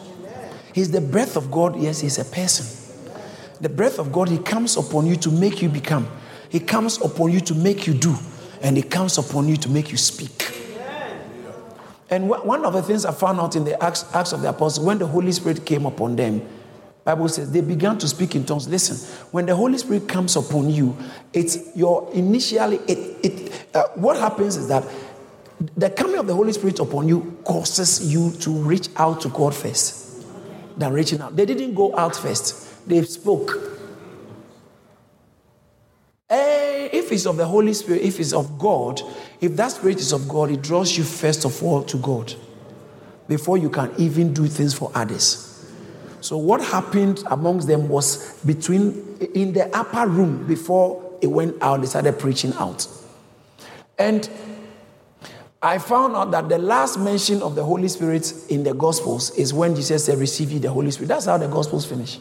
[0.71, 1.75] He's the breath of God.
[1.75, 2.67] Yes, he's a person.
[3.59, 6.07] The breath of God, he comes upon you to make you become.
[6.49, 8.15] He comes upon you to make you do.
[8.61, 10.51] And he comes upon you to make you speak.
[12.11, 14.85] And one of the things I found out in the Acts, Acts of the Apostles,
[14.85, 16.47] when the Holy Spirit came upon them,
[17.03, 18.67] Bible says they began to speak in tongues.
[18.67, 18.95] Listen,
[19.31, 20.97] when the Holy Spirit comes upon you,
[21.33, 24.85] it's your initially it it uh, what happens is that
[25.75, 29.53] the coming of the Holy Spirit upon you causes you to reach out to God
[29.53, 30.23] first
[30.77, 31.35] than reaching out.
[31.35, 32.87] They didn't go out first.
[32.87, 33.51] They spoke.
[36.29, 39.01] Hey, eh, if it's of the Holy Spirit, if it's of God,
[39.41, 42.33] if that spirit is of God, it draws you first of all to God
[43.27, 45.52] before you can even do things for others.
[46.23, 51.81] So what happened amongst them was between in the upper room before it went out,
[51.81, 52.87] they started preaching out.
[53.99, 54.29] And
[55.61, 59.53] I found out that the last mention of the Holy Spirit in the Gospels is
[59.53, 61.09] when Jesus said, Receive ye the Holy Spirit.
[61.09, 62.17] That's how the Gospels finish.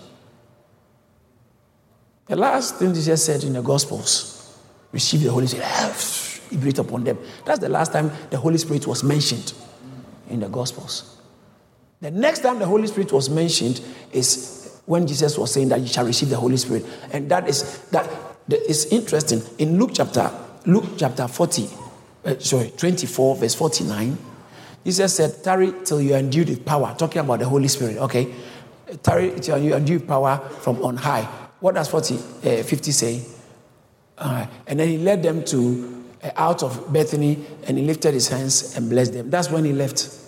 [2.26, 4.58] The last thing Jesus said in the Gospels,
[4.90, 6.40] Receive the Holy Spirit.
[6.50, 7.18] He breathed upon them.
[7.44, 9.52] That's the last time the Holy Spirit was mentioned
[10.28, 11.21] in the Gospels.
[12.02, 15.86] The next time the Holy Spirit was mentioned is when Jesus was saying that you
[15.86, 16.84] shall receive the Holy Spirit.
[17.12, 18.10] And that is that
[18.50, 19.40] is interesting.
[19.58, 20.28] In Luke chapter,
[20.66, 21.68] Luke chapter 40,
[22.24, 24.18] uh, sorry, 24, verse 49,
[24.84, 28.34] Jesus said, Tarry till you are endued with power, talking about the Holy Spirit, okay?
[29.02, 31.22] Tarry till you are endued with power from on high.
[31.60, 32.18] What does 40, uh,
[32.64, 33.22] 50 say?
[34.18, 38.26] Uh, and then he led them to uh, out of Bethany and he lifted his
[38.26, 39.30] hands and blessed them.
[39.30, 40.18] That's when he left.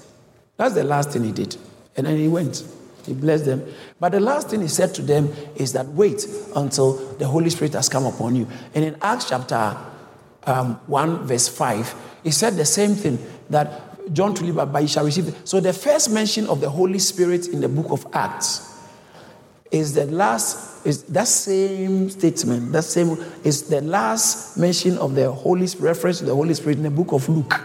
[0.57, 1.57] That's the last thing he did.
[1.97, 2.65] And then he went.
[3.07, 3.63] He blessed them.
[4.01, 6.27] But the last thing he said to them is that wait
[6.57, 8.49] until the Holy Spirit has come upon you.
[8.75, 9.77] And in Acts chapter
[10.45, 13.19] um, 1, verse 5, he said the same thing
[13.51, 15.35] that John truly, but you shall receive.
[15.45, 18.71] So the first mention of the Holy Spirit in the book of Acts
[19.71, 25.31] is the last, is that same statement, that same is the last mention of the
[25.31, 27.61] Holy reference to the Holy Spirit in the book of Luke.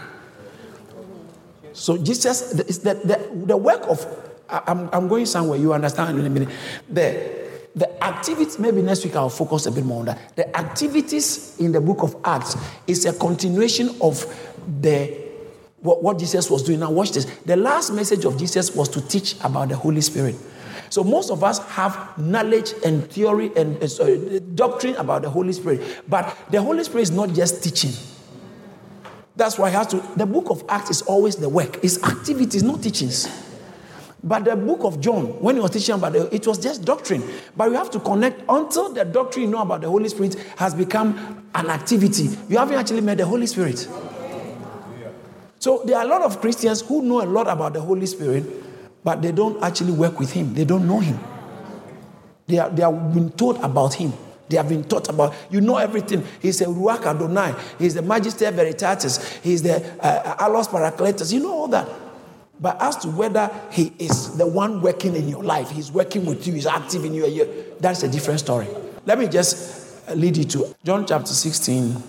[1.80, 3.16] So Jesus is that the,
[3.46, 4.04] the work of
[4.50, 6.50] I'm, I'm going somewhere, you understand in a minute.
[6.90, 7.40] The
[7.74, 10.36] the activities, maybe next week I'll focus a bit more on that.
[10.36, 12.56] The activities in the book of Acts
[12.86, 14.26] is a continuation of
[14.80, 15.30] the
[15.80, 16.80] what, what Jesus was doing.
[16.80, 17.24] Now, watch this.
[17.46, 20.34] The last message of Jesus was to teach about the Holy Spirit.
[20.90, 26.02] So most of us have knowledge and theory and uh, doctrine about the Holy Spirit,
[26.08, 27.92] but the Holy Spirit is not just teaching.
[29.40, 29.96] That's why I have to.
[30.16, 31.82] The book of Acts is always the work.
[31.82, 33.26] It's activities, not teachings.
[34.22, 37.24] But the book of John, when he was teaching about it, was just doctrine.
[37.56, 40.74] But you have to connect until the doctrine you know about the Holy Spirit has
[40.74, 42.28] become an activity.
[42.50, 43.88] You haven't actually met the Holy Spirit.
[45.58, 48.44] So there are a lot of Christians who know a lot about the Holy Spirit,
[49.02, 50.52] but they don't actually work with Him.
[50.52, 51.18] They don't know Him.
[52.46, 54.12] They, are, they have been taught about Him.
[54.50, 56.24] They have been taught about, you know everything.
[56.42, 57.54] He's a Ruach Adonai.
[57.78, 59.40] He's the Magister Veritatis.
[59.42, 61.32] He's the uh, Allos Paracletus.
[61.32, 61.88] You know all that.
[62.60, 66.46] But as to whether he is the one working in your life, he's working with
[66.46, 67.46] you, he's active in your
[67.78, 68.66] that's a different story.
[69.06, 72.02] Let me just lead you to John chapter 16,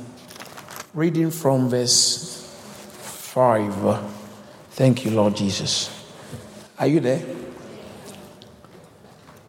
[0.93, 2.53] reading from verse
[3.33, 4.01] 5.
[4.71, 5.89] Thank you, Lord Jesus.
[6.77, 7.23] Are you there?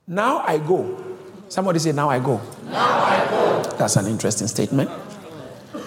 [0.07, 1.12] Now I go.
[1.53, 2.41] Somebody say, Now I go.
[2.65, 3.63] Now I go.
[3.77, 4.89] That's an interesting statement.
[4.89, 5.83] Oh,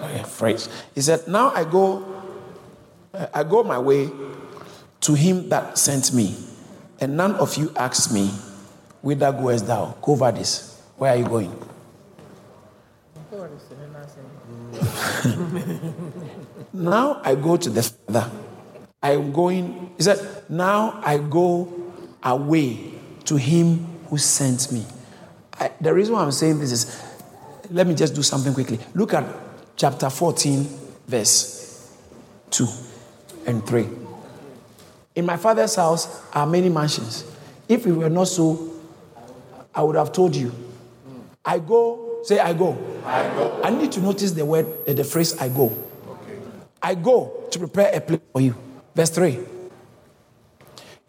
[0.00, 0.70] okay, phrase.
[0.94, 2.02] He said, Now I go,
[3.12, 4.08] uh, I go my way
[5.02, 6.34] to him that sent me.
[7.00, 8.28] And none of you asked me,
[9.02, 9.94] Whither goest thou?
[10.00, 10.80] Go over this.
[10.96, 11.54] Where are you going?
[16.72, 18.30] now I go to the Father.
[19.02, 21.70] I am going, he said, Now I go
[22.22, 22.94] away
[23.26, 24.86] to him who sent me.
[25.60, 27.04] I, the reason why I'm saying this is,
[27.70, 28.80] let me just do something quickly.
[28.94, 29.24] Look at
[29.76, 30.66] chapter 14,
[31.06, 31.94] verse
[32.50, 32.66] 2
[33.46, 33.86] and 3.
[35.16, 37.24] In my father's house are many mansions.
[37.68, 38.72] If it were not so,
[39.74, 40.52] I would have told you.
[41.44, 42.78] I go, say, I go.
[43.04, 43.60] I go.
[43.62, 45.66] I need to notice the word, uh, the phrase, I go.
[46.08, 46.38] Okay.
[46.82, 48.56] I go to prepare a place for you.
[48.94, 49.38] Verse 3.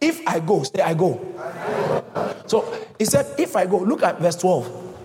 [0.02, 1.20] If I go, say, I go.
[1.38, 2.44] I go.
[2.48, 4.96] So he said, if I go, look at verse 12.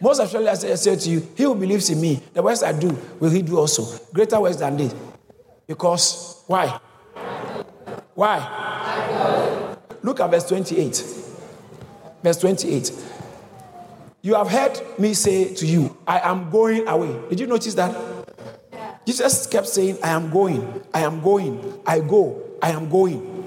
[0.00, 2.96] Most assuredly, I say, to you, he who believes in me, the works I do,
[3.18, 3.82] will he do also.
[4.12, 4.94] Greater works than this.
[5.66, 6.78] Because why?
[8.14, 9.76] Why?
[10.00, 11.04] Look at verse 28.
[12.22, 12.92] Verse 28.
[14.22, 17.18] You have heard me say to you, I am going away.
[17.30, 17.96] Did you notice that?
[19.04, 23.37] Jesus kept saying, I am going, I am going, I go, I am going.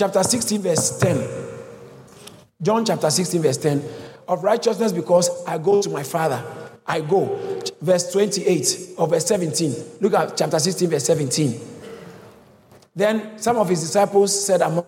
[0.00, 1.28] Chapter 16, verse 10.
[2.62, 3.84] John chapter 16, verse 10.
[4.28, 6.42] Of righteousness because I go to my Father.
[6.86, 7.60] I go.
[7.82, 9.74] Verse 28 or verse 17.
[10.00, 11.60] Look at chapter 16, verse 17.
[12.96, 14.86] Then some of his disciples said among,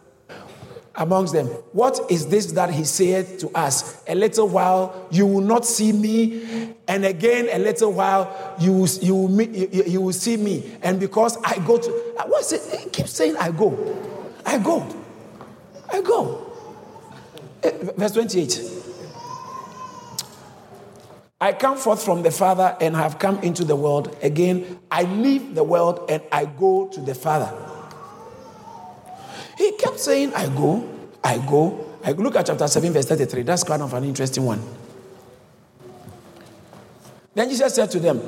[0.94, 4.02] amongst them, What is this that he said to us?
[4.08, 8.88] A little while you will not see me, and again a little while you will,
[9.02, 10.74] you will, you, you will see me.
[10.80, 11.90] And because I go to,
[12.28, 12.80] what is it?
[12.80, 13.76] He keeps saying, I go.
[14.46, 15.01] I go.
[15.92, 16.50] I go.
[17.62, 18.82] Eh, verse 28.
[21.40, 24.16] I come forth from the Father and have come into the world.
[24.22, 27.52] Again, I leave the world and I go to the Father.
[29.58, 30.88] He kept saying, I go,
[31.22, 31.98] I go.
[32.04, 33.42] I look at chapter 7, verse 33.
[33.42, 34.62] That's kind of an interesting one.
[37.34, 38.20] Then Jesus said to them,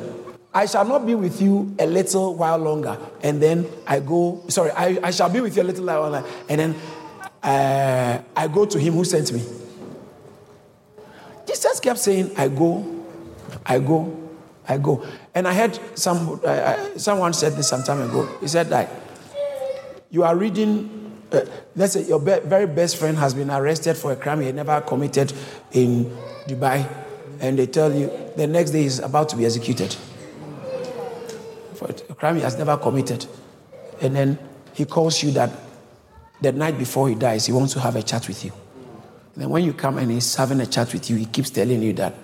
[0.53, 2.99] I shall not be with you a little while longer.
[3.23, 6.25] And then I go, sorry, I, I shall be with you a little while longer.
[6.49, 6.75] And then
[7.45, 9.43] uh, I go to him who sent me.
[11.47, 13.05] Jesus kept saying, I go,
[13.67, 14.31] I go,
[14.67, 15.07] I go.
[15.35, 18.27] And I heard some, uh, someone said this some time ago.
[18.41, 18.91] He said that
[20.11, 21.43] you are reading, uh,
[21.77, 24.81] let's say your be- very best friend has been arrested for a crime he never
[24.81, 25.33] committed
[25.73, 26.05] in
[26.49, 26.89] Dubai,
[27.41, 29.95] and they tell you the next day he's about to be executed
[31.75, 33.27] for a crime he has never committed.
[34.01, 34.39] And then
[34.73, 35.51] he calls you that
[36.41, 38.53] the night before he dies, he wants to have a chat with you.
[39.35, 41.82] And then when you come and he's having a chat with you, he keeps telling
[41.82, 42.14] you that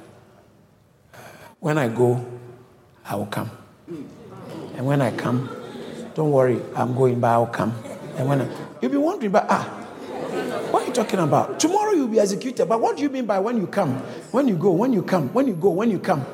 [1.58, 2.24] when I go,
[3.04, 3.50] I will come.
[4.76, 5.50] And when I come,
[6.14, 7.74] don't worry, I'm going, but I'll come.
[8.16, 8.48] And when I,
[8.80, 9.64] you'll be wondering, but ah,
[10.70, 11.58] what are you talking about?
[11.58, 12.66] Tomorrow you'll be executed.
[12.66, 13.96] But what do you mean by when you come?
[14.30, 16.24] When you go, when you come, when you go, when you come?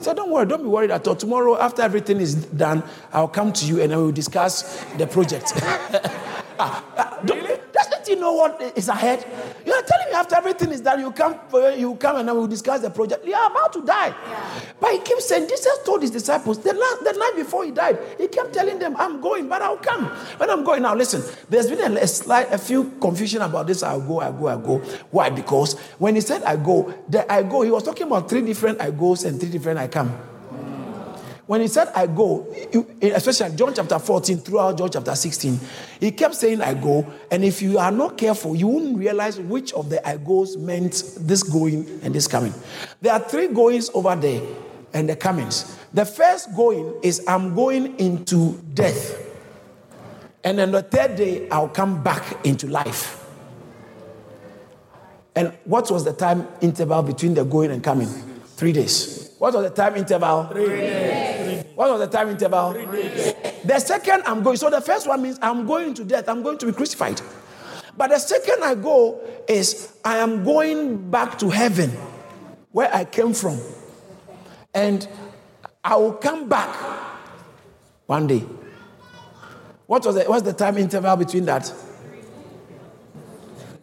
[0.00, 1.14] So don't worry, don't be worried at all.
[1.14, 5.52] Tomorrow, after everything is done, I'll come to you and I will discuss the project.
[6.62, 7.18] ah, ah,
[7.72, 9.24] that's the you know what is ahead?
[9.64, 11.38] You are telling me after everything is done, you come,
[11.76, 13.24] you come and then we'll discuss the project.
[13.24, 14.08] You are about to die.
[14.08, 14.60] Yeah.
[14.80, 17.98] But he keeps saying, Jesus told his disciples, the, last, the night before he died,
[18.18, 20.06] he kept telling them, I'm going, but I'll come.
[20.36, 23.82] When I'm going now, listen, there's been a, a slight, a few confusion about this.
[23.82, 24.78] I'll go, I go, I go.
[25.10, 25.30] Why?
[25.30, 28.80] Because when he said I go, the I go, he was talking about three different
[28.80, 30.31] I goes and three different I come.
[31.52, 32.46] When he said, I go,
[33.02, 35.60] especially John chapter 14 throughout John chapter 16,
[36.00, 37.06] he kept saying, I go.
[37.30, 40.92] And if you are not careful, you won't realize which of the I goes meant
[41.18, 42.54] this going and this coming.
[43.02, 44.40] There are three goings over there
[44.94, 45.76] and the comings.
[45.92, 49.22] The first going is, I'm going into death.
[50.44, 53.28] And then the third day, I'll come back into life.
[55.36, 58.08] And what was the time interval between the going and coming?
[58.56, 59.34] Three days.
[59.38, 60.44] What was the time interval?
[60.44, 61.21] Three days.
[61.82, 62.74] What was the time interval?
[63.64, 66.56] The second I'm going, so the first one means I'm going to death, I'm going
[66.58, 67.20] to be crucified.
[67.96, 71.90] But the second I go is I am going back to heaven
[72.70, 73.58] where I came from.
[74.72, 75.08] And
[75.82, 76.72] I will come back
[78.06, 78.44] one day.
[79.86, 81.74] What was the, what's the time interval between that?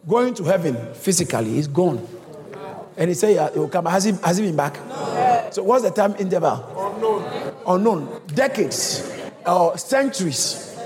[0.08, 2.08] Going to heaven physically is gone.
[3.00, 3.86] And he said yeah, uh, he will come.
[3.86, 4.74] Has he, has he been back?
[4.86, 5.48] No.
[5.50, 6.94] So what's the time interval?
[6.94, 7.54] Unknown.
[7.66, 8.20] Unknown.
[8.26, 9.10] Decades
[9.46, 10.78] or centuries.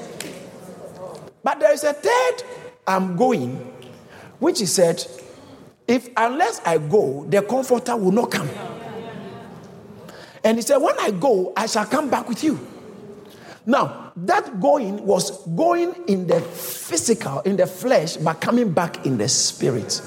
[1.43, 2.45] But there is a third
[2.87, 3.57] I'm going,
[4.39, 5.05] which he said,
[5.89, 8.49] if unless I go, the comforter will not come.
[10.45, 12.65] And he said, when I go, I shall come back with you.
[13.67, 19.19] Now, that going was going in the physical, in the flesh, but coming back in
[19.19, 20.01] the spirit.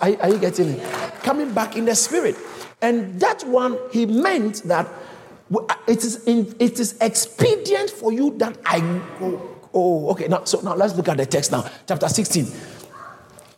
[0.00, 1.12] Are, are you getting it?
[1.22, 2.36] Coming back in the spirit.
[2.82, 4.88] And that one, he meant that
[5.54, 8.80] uh, it is, in, it is expedient for you that I
[9.18, 9.58] go.
[9.74, 10.28] Oh, okay.
[10.28, 11.68] Now, so now let's look at the text now.
[11.86, 12.46] Chapter 16,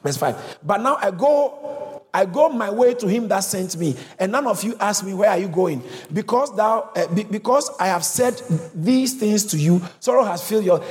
[0.02, 0.58] verse 5.
[0.64, 4.46] But now I go I go my way to him that sent me, and none
[4.46, 5.82] of you ask me, Where are you going?
[6.12, 8.40] Because thou, uh, be, because I have said
[8.74, 10.84] these things to you, sorrow has filled your.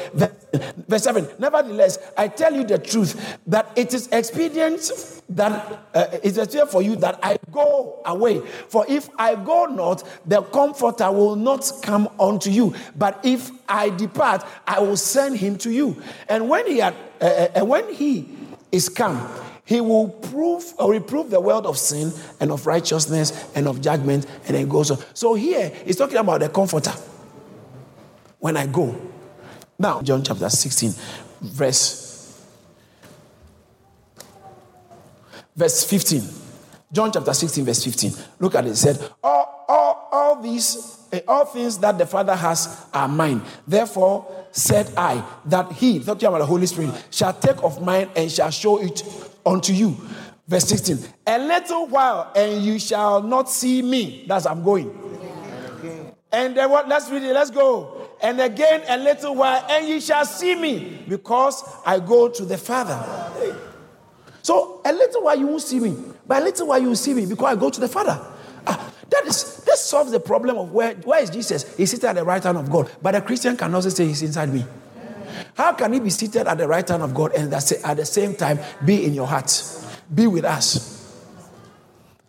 [0.87, 4.91] Verse 7 Nevertheless, I tell you the truth that it is expedient
[5.29, 8.41] that uh, it's expedient for you that I go away.
[8.41, 12.75] For if I go not, the comforter will not come unto you.
[12.97, 16.01] But if I depart, I will send him to you.
[16.27, 18.27] And when he had, uh, uh and when he
[18.71, 19.25] is come,
[19.65, 24.25] he will prove or reprove the world of sin and of righteousness and of judgment,
[24.45, 24.97] and then goes on.
[25.13, 26.93] So here he's talking about the comforter.
[28.39, 28.99] When I go.
[29.77, 30.93] Now, John chapter 16,
[31.41, 32.43] verse,
[35.55, 36.21] verse 15.
[36.91, 38.11] John chapter 16, verse 15.
[38.39, 38.71] Look at it.
[38.71, 43.41] It said, All, all, all these, eh, all things that the Father has are mine.
[43.67, 48.29] Therefore said I, that he, talking about the Holy Spirit, shall take of mine and
[48.29, 49.03] shall show it
[49.45, 49.97] unto you.
[50.47, 50.99] Verse 16.
[51.27, 54.25] A little while and you shall not see me.
[54.27, 54.97] That's I'm going.
[56.31, 56.87] And then what?
[56.87, 57.33] Let's read it.
[57.33, 58.09] Let's go.
[58.21, 62.57] And again a little while and you shall see me because I go to the
[62.57, 62.99] Father.
[64.41, 65.95] So a little while you won't see me,
[66.27, 68.19] but a little while you will see me because I go to the Father.
[68.67, 71.75] Ah, that is that solves the problem of where where is Jesus?
[71.75, 74.21] He's sitting at the right hand of God, but a Christian can also say he's
[74.21, 74.65] inside me.
[75.61, 78.33] How can he be seated at the right hand of God and at the same
[78.33, 79.63] time be in your heart?
[80.11, 81.23] Be with us.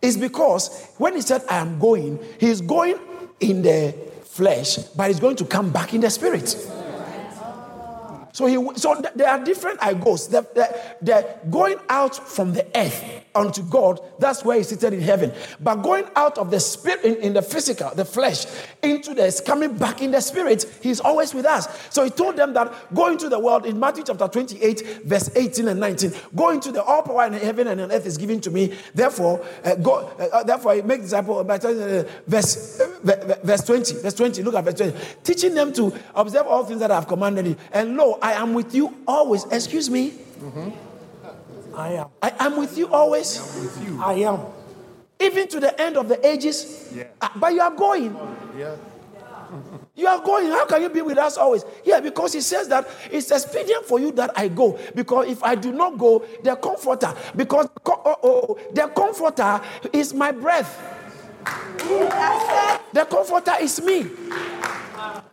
[0.02, 2.98] It's because when he said, I am going, he's going
[3.40, 6.46] in the flesh, but he's going to come back in the spirit.
[8.32, 10.28] So, he, so there are different I goes.
[10.28, 14.00] They're, they're, they're, going out from the earth unto God.
[14.18, 15.32] That's where he's seated in heaven.
[15.60, 18.46] But going out of the spirit, in, in the physical, the flesh,
[18.82, 21.68] into the coming back in the spirit, he's always with us.
[21.90, 25.68] So he told them that go into the world in Matthew chapter 28, verse 18
[25.68, 26.12] and 19.
[26.34, 28.76] Go into the all power in heaven and on earth is given to me.
[28.94, 33.94] Therefore, uh, go, uh, uh therefore, make disciples by uh, verse, uh, verse 20.
[33.94, 34.42] Verse 20.
[34.42, 34.96] Look at verse 20.
[35.24, 37.56] Teaching them to observe all things that I have commanded you.
[37.72, 39.44] And lo, I am with you always.
[39.44, 40.10] Excuse me.
[40.10, 40.91] Mm-hmm.
[41.74, 42.08] I am.
[42.22, 43.38] I am with you always.
[43.38, 44.02] I am with you.
[44.02, 44.40] I am.
[45.20, 46.92] Even to the end of the ages.
[46.94, 47.04] Yeah.
[47.20, 48.16] Uh, but you are going.
[48.56, 48.76] Yeah.
[49.94, 50.46] You are going.
[50.46, 51.64] How can you be with us always?
[51.84, 54.78] Yeah, because he says that it's expedient for you that I go.
[54.94, 59.60] Because if I do not go, the comforter, because oh, oh, the comforter
[59.92, 60.88] is my breath.
[62.92, 64.06] The comforter is me.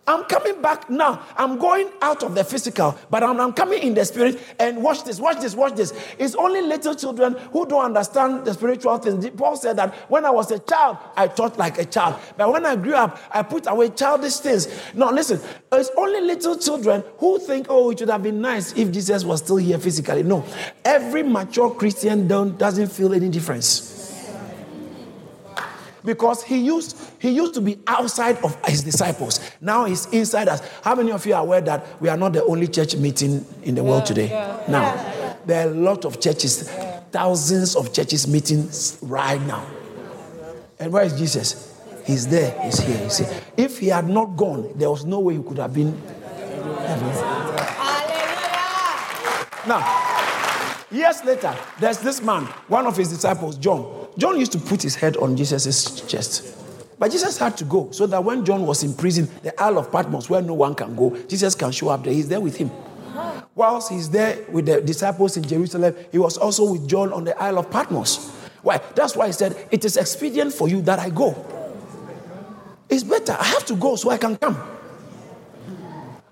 [0.09, 1.23] I'm coming back now.
[1.37, 4.41] I'm going out of the physical, but I'm, I'm coming in the spirit.
[4.57, 5.93] And watch this, watch this, watch this.
[6.17, 9.29] It's only little children who don't understand the spiritual things.
[9.37, 12.19] Paul said that when I was a child, I thought like a child.
[12.35, 14.67] But when I grew up, I put away childish things.
[14.95, 15.39] Now, listen,
[15.71, 19.41] it's only little children who think, oh, it would have been nice if Jesus was
[19.41, 20.23] still here physically.
[20.23, 20.43] No.
[20.83, 23.98] Every mature Christian don't, doesn't feel any difference
[26.03, 29.39] because he used he used to be outside of his disciples.
[29.61, 30.61] Now he's inside us.
[30.83, 33.75] How many of you are aware that we are not the only church meeting in
[33.75, 34.29] the world today?
[34.29, 34.63] yeah.
[34.67, 36.69] now there are a lot of churches
[37.11, 38.69] thousands of churches meeting
[39.01, 39.65] right now.
[40.79, 41.81] And where is jesus?
[42.05, 43.41] He's there he's here he's here.
[43.57, 45.99] If he had not gone there was no way he could have been
[49.67, 50.09] now
[50.91, 53.98] Years later, there's this man, one of his disciples, John.
[54.19, 56.55] John used to put his head on Jesus' chest.
[56.99, 59.91] But Jesus had to go so that when John was in prison, the Isle of
[59.91, 62.11] Patmos, where no one can go, Jesus can show up there.
[62.11, 62.69] He's there with him.
[63.55, 67.41] Whilst he's there with the disciples in Jerusalem, he was also with John on the
[67.41, 68.29] Isle of Patmos.
[68.61, 68.81] Why?
[68.93, 71.33] That's why he said, It is expedient for you that I go.
[72.89, 73.37] It's better.
[73.39, 74.57] I have to go so I can come.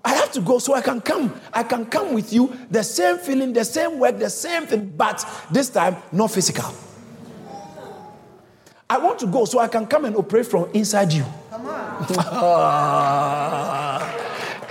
[0.04, 1.40] I have to go so I can come.
[1.54, 5.24] I can come with you, the same feeling, the same work, the same thing, but
[5.50, 6.74] this time not physical.
[8.90, 11.24] I want to go so I can come and operate from inside you.
[11.50, 11.98] Come on.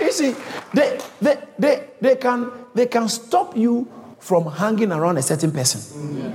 [0.00, 0.34] you see,
[0.74, 3.86] they, they, they, they, can, they can stop you
[4.18, 6.34] from hanging around a certain person.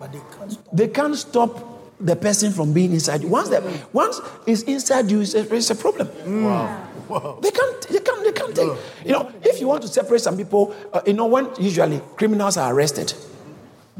[0.00, 0.66] But they can't stop.
[0.72, 3.28] They can't stop the person from being inside you.
[3.28, 3.62] Once that
[3.92, 6.08] once it's inside you, it's a, it's a problem.
[6.44, 6.88] Wow.
[7.08, 7.38] Wow.
[7.42, 8.70] They can't, they can't, they can't take.
[9.04, 12.56] You know, if you want to separate some people, uh, you know, when usually criminals
[12.56, 13.12] are arrested,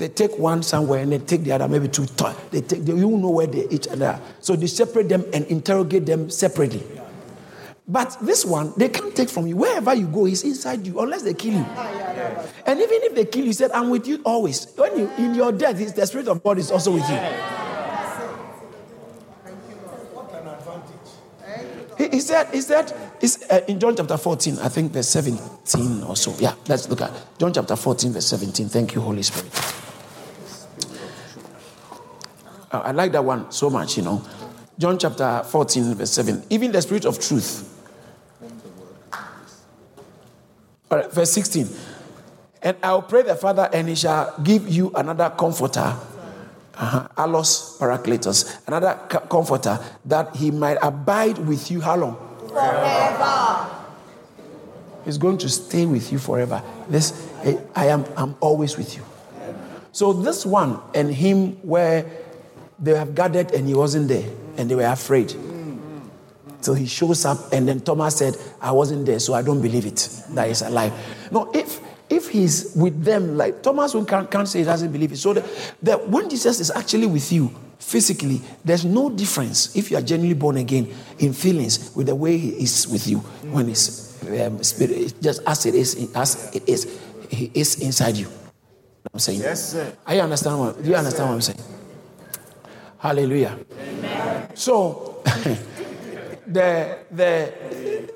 [0.01, 2.07] they take one somewhere and they take the other, maybe two.
[2.51, 4.07] They take, they, you know where they each other.
[4.07, 4.21] are.
[4.41, 6.83] So they separate them and interrogate them separately.
[7.87, 9.57] But this one, they can't take from you.
[9.57, 11.67] Wherever you go, it's inside you, unless they kill you.
[12.65, 14.73] And even if they kill you, he said, I'm with you always.
[14.75, 17.19] When you in your death, the Spirit of God is also with you.
[22.11, 22.91] He, said, he said,
[23.51, 26.35] uh, in John chapter 14, I think verse 17 or so.
[26.39, 28.69] Yeah, let's look at John chapter 14, verse 17.
[28.71, 29.53] Thank you, Holy Spirit.
[32.73, 34.23] I like that one so much, you know.
[34.79, 36.45] John chapter 14, verse 7.
[36.51, 37.67] Even the Spirit of truth.
[40.91, 41.69] All right, verse 16.
[42.63, 45.97] And I'll pray the Father, and he shall give you another comforter,
[46.75, 48.95] uh-huh, Allos Paracletus, another
[49.29, 52.17] comforter, that he might abide with you how long?
[52.49, 53.71] Forever.
[55.05, 56.63] He's going to stay with you forever.
[56.89, 59.05] This, eh, I am, I'm always with you.
[59.93, 62.05] So this one and him where
[62.81, 65.35] they have gathered and he wasn't there and they were afraid.
[66.63, 69.87] So he shows up and then Thomas said, I wasn't there, so I don't believe
[69.87, 70.93] it that he's alive.
[71.31, 75.17] No, if if he's with them, like Thomas can't, can't say he doesn't believe it.
[75.17, 75.49] So the,
[75.81, 80.35] the, when Jesus is actually with you physically, there's no difference if you are genuinely
[80.35, 83.19] born again in feelings with the way he is with you
[83.53, 87.01] when he's um, spirit, just as it is, as it is,
[87.31, 88.27] he is inside you.
[89.15, 89.41] I'm saying.
[89.41, 89.97] Yes, sir.
[90.07, 90.83] Are you understand what?
[90.83, 91.61] Do you understand what I'm saying?
[93.01, 93.59] Hallelujah.
[94.55, 95.23] So
[96.47, 97.53] the the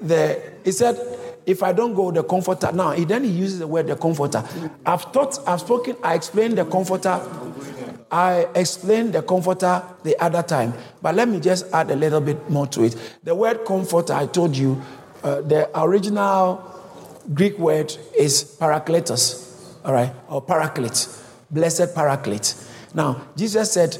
[0.02, 0.98] the he said,
[1.46, 2.70] if I don't go, the comforter.
[2.70, 4.44] Now he then he uses the word the comforter.
[4.84, 7.20] I've taught, I've spoken, I explained the comforter.
[8.10, 12.48] I explained the comforter the other time, but let me just add a little bit
[12.48, 12.94] more to it.
[13.24, 14.80] The word comforter, I told you,
[15.24, 16.62] uh, the original
[17.32, 21.08] Greek word is parakletos, all right, or paraclete,
[21.50, 22.54] blessed paraclete.
[22.94, 23.98] Now, Jesus said,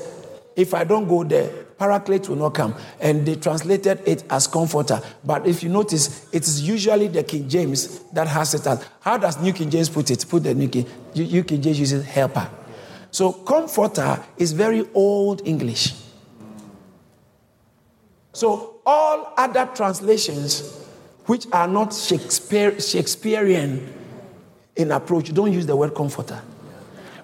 [0.57, 1.49] if I don't go there,
[1.79, 2.75] paraclete will not come.
[3.01, 5.01] And they translated it as comforter.
[5.25, 8.87] But if you notice, it is usually the King James that has it as.
[9.01, 10.25] How does New King James put it?
[10.29, 12.49] Put the New King, New King James uses helper.
[13.11, 15.95] So comforter is very old English.
[18.33, 20.81] So all other translations
[21.27, 23.93] which are not Shakespeare, Shakespearean
[24.77, 26.41] in approach don't use the word comforter.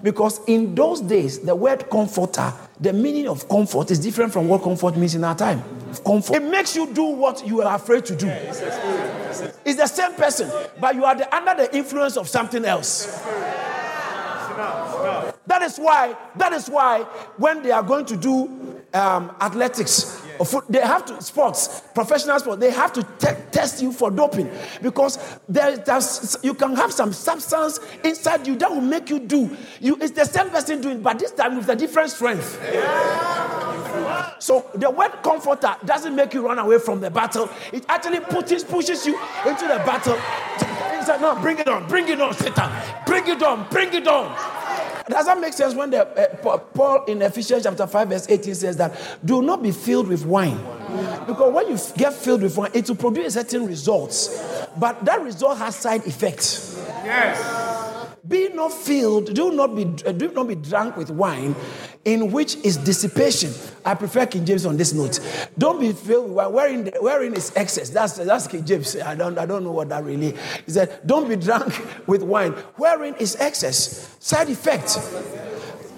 [0.02, 4.62] Because in those days, the word comforter, the meaning of comfort is different from what
[4.62, 5.62] comfort means in our time.
[6.04, 6.36] Comfort.
[6.36, 8.26] It makes you do what you are afraid to do.
[8.28, 10.50] It's the same person,
[10.80, 13.22] but you are the, under the influence of something else.
[15.46, 16.16] That is why.
[16.36, 17.02] That is why
[17.36, 20.22] when they are going to do um, athletics,
[20.68, 22.60] they have to sports, professional sports.
[22.60, 24.50] They have to te- test you for doping
[24.82, 25.18] because
[25.48, 29.54] there, there's, you can have some substance inside you that will make you do.
[29.80, 32.58] You, it's the same person doing, but this time with a different strength.
[34.38, 37.50] So the word comforter doesn't make you run away from the battle.
[37.72, 40.18] It actually pushes, pushes you into the battle.
[41.20, 42.70] No, bring it on, bring it on, Satan.
[43.04, 44.34] Bring it on, bring it on.
[45.10, 48.76] Does that make sense when the, uh, Paul in Ephesians chapter 5, verse 18 says
[48.76, 48.94] that
[49.24, 50.58] do not be filled with wine?
[51.26, 54.66] Because when you get filled with wine, it will produce certain results.
[54.78, 56.76] But that result has side effects.
[57.04, 57.99] Yes.
[58.28, 61.56] Be not filled, do not be, uh, do not be drunk with wine,
[62.04, 63.50] in which is dissipation.
[63.84, 65.20] I prefer King James on this note.
[65.56, 67.88] Don't be filled with wine, wherein, the, wherein is excess.
[67.88, 68.94] That's, that's King James.
[68.96, 71.74] I don't, I don't know what that really He said, Don't be drunk
[72.06, 74.14] with wine, wherein is excess.
[74.20, 74.98] Side effect.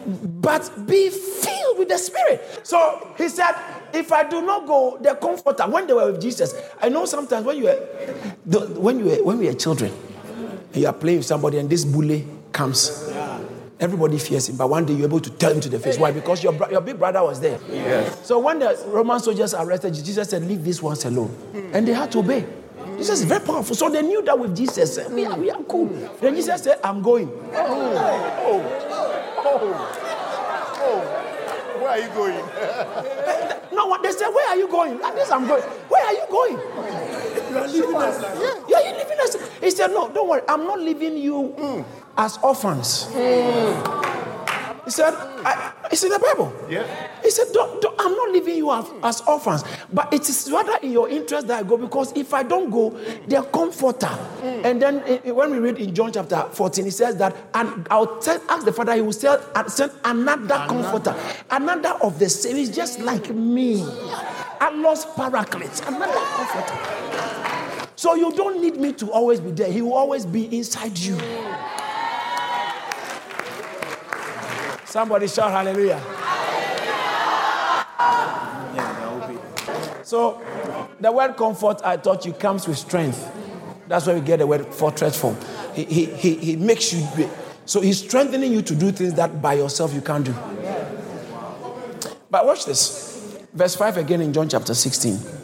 [0.06, 2.60] But be filled with the Spirit.
[2.62, 3.52] So he said,
[3.92, 7.44] if I do not go, the comforter, when they were with Jesus, I know sometimes
[7.46, 9.92] when you were, when you were, when we were children,
[10.74, 13.10] you are playing with somebody and this bully comes.
[13.80, 15.98] Everybody fears him, but one day you're able to tell him to the face.
[15.98, 16.12] Why?
[16.12, 17.58] Because your, your big brother was there.
[17.68, 18.26] Yes.
[18.26, 21.36] So when the Roman soldiers arrested Jesus said, Leave these ones alone.
[21.72, 22.46] And they had to obey.
[22.96, 23.74] Jesus is very powerful.
[23.74, 25.86] So they knew that with Jesus, we are, we are cool.
[26.20, 27.28] Then Jesus said, I'm going.
[27.54, 27.96] Oh,
[28.38, 28.82] oh,
[29.38, 29.98] oh,
[30.78, 31.22] oh.
[31.82, 32.36] Where are you going?
[33.72, 35.00] no, they said, Where are you going?
[35.00, 35.62] Like this, I'm going.
[35.62, 36.58] Where are you going?
[37.53, 38.22] You are leaving us.
[38.22, 38.64] Yeah.
[38.68, 39.36] yeah, you're leaving us.
[39.61, 40.42] He said, No, don't worry.
[40.48, 41.84] I'm not leaving you mm.
[42.16, 43.09] as orphans.
[43.12, 44.12] Mm.
[44.84, 46.53] He said, I, it's in the Bible.
[46.68, 46.84] Yeah.
[47.22, 50.76] He said, don't, don't, I'm not leaving you as, as, orphans, but it is rather
[50.82, 52.90] in your interest that I go because if I don't go,
[53.28, 54.09] they're comforter.
[54.09, 54.64] Mm.
[54.64, 54.98] And then
[55.34, 58.72] when we read in John chapter 14, he says that, and I'll tell, ask the
[58.72, 61.16] Father, he will send, send another, another comforter,
[61.50, 62.53] another of the same.
[62.72, 63.82] Just like me.
[64.61, 67.41] Allos paraclete, another comforter.
[68.03, 69.70] So you don't need me to always be there.
[69.70, 71.16] He will always be inside you.
[74.84, 76.03] Somebody shout hallelujah.
[80.03, 80.42] So,
[80.98, 83.24] the word comfort, I taught you, comes with strength.
[83.86, 85.36] That's where we get the word fortress from.
[85.72, 87.07] He, he, he, he makes you,
[87.66, 90.34] so he's strengthening you to do things that by yourself you can't do.
[92.28, 93.38] But watch this.
[93.53, 95.41] Verse 5 again in John chapter 16.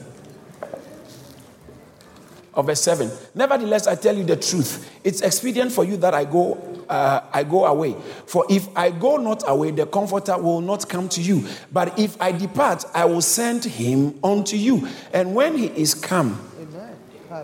[2.59, 3.09] Or verse 7.
[3.37, 4.91] Nevertheless, I tell you the truth.
[5.05, 6.55] It's expedient for you that I go
[6.89, 7.95] uh, I go away.
[8.27, 11.47] For if I go not away, the Comforter will not come to you.
[11.73, 14.89] But if I depart, I will send him unto you.
[15.13, 16.41] And when he is come,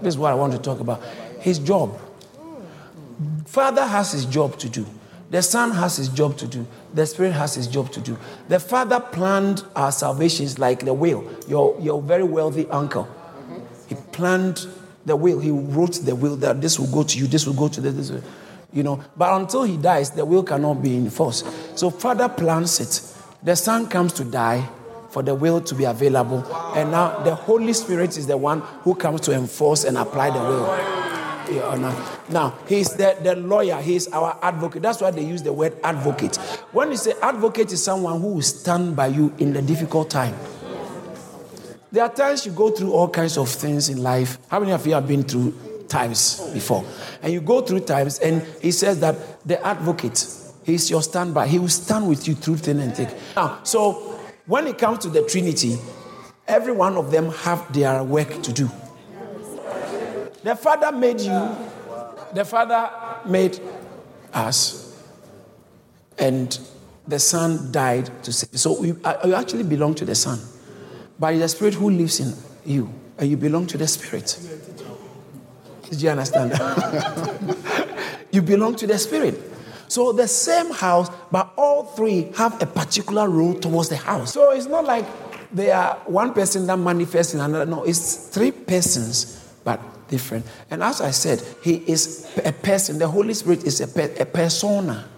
[0.03, 1.01] this is what I want to talk about
[1.39, 1.97] his job.
[3.47, 4.85] Father has his job to do.
[5.31, 6.67] The Son has his job to do.
[6.93, 8.19] The Spirit has his job to do.
[8.49, 11.25] The Father planned our salvations like the will.
[11.47, 13.07] Your, your very wealthy uncle.
[13.89, 14.67] He planned
[15.07, 15.41] the will.
[15.41, 17.95] He wrote the will that this will go to you, this will go to this.
[17.95, 18.23] this will
[18.75, 19.03] you know.
[19.17, 21.47] But until he dies, the will cannot be enforced.
[21.79, 23.01] So Father plans it.
[23.43, 24.69] The Son comes to die
[25.11, 26.45] for the will to be available.
[26.75, 30.41] And now the Holy Spirit is the one who comes to enforce and apply the
[30.41, 30.67] will.
[31.51, 34.81] Yeah, now, he's the, the lawyer, he's our advocate.
[34.81, 36.37] That's why they use the word advocate.
[36.73, 40.35] When you say advocate is someone who will stand by you in the difficult time.
[41.95, 44.39] There are times you go through all kinds of things in life.
[44.49, 45.55] How many of you have been through
[45.87, 46.85] times before.
[47.23, 50.27] And you go through times, and he says that the advocate,
[50.65, 51.47] he's your standby.
[51.47, 53.11] He will stand with you through thin and thick.
[53.37, 53.93] Now, so
[54.47, 55.77] when it comes to the Trinity,
[56.49, 58.69] every one of them have their work to do.
[60.43, 61.57] The Father made you,
[62.35, 62.91] the Father
[63.25, 63.61] made
[64.33, 65.01] us,
[66.19, 66.59] and
[67.07, 68.59] the Son died to save.
[68.59, 70.41] So you, uh, you actually belong to the Son.
[71.19, 72.35] By the Spirit who lives in
[72.65, 74.39] you, and you belong to the Spirit.
[75.91, 76.53] Did you understand?
[76.53, 78.27] that?
[78.33, 79.41] you belong to the Spirit.
[79.89, 84.33] So the same house, but all three have a particular role towards the house.
[84.33, 85.07] So it's not like
[85.53, 87.67] they are one person that manifests in another.
[87.67, 90.47] No, it's three persons, but different.
[90.71, 92.99] And as I said, he is a person.
[92.99, 95.09] The Holy Spirit is a, a persona.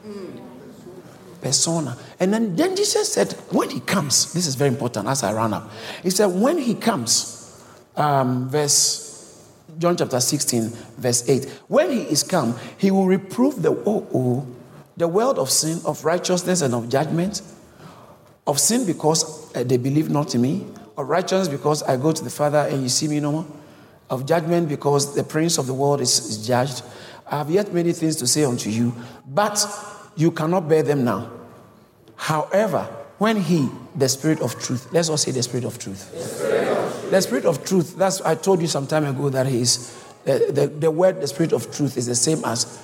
[1.41, 1.97] Persona.
[2.19, 5.55] And then, then Jesus said, when he comes, this is very important as I run
[5.55, 5.71] up.
[6.03, 7.63] He said, when he comes,
[7.97, 9.07] um, verse
[9.79, 11.45] John chapter 16, verse 8.
[11.69, 14.47] When he is come, he will reprove the, oh, oh,
[14.97, 17.43] the world of sin, of righteousness, and of judgment.
[18.47, 20.67] Of sin because uh, they believe not in me.
[20.97, 23.47] Of righteousness because I go to the Father and you see me no more.
[24.09, 26.83] Of judgment because the prince of the world is, is judged.
[27.27, 28.95] I have yet many things to say unto you,
[29.27, 29.67] but
[30.17, 31.31] you cannot bear them now.
[32.17, 32.89] However,
[33.19, 36.11] when he, the Spirit of truth, let's all say the Spirit of truth.
[37.11, 40.51] The Spirit of truth, that's, I told you some time ago that he is, the,
[40.51, 42.83] the, the word, the Spirit of truth, is the same as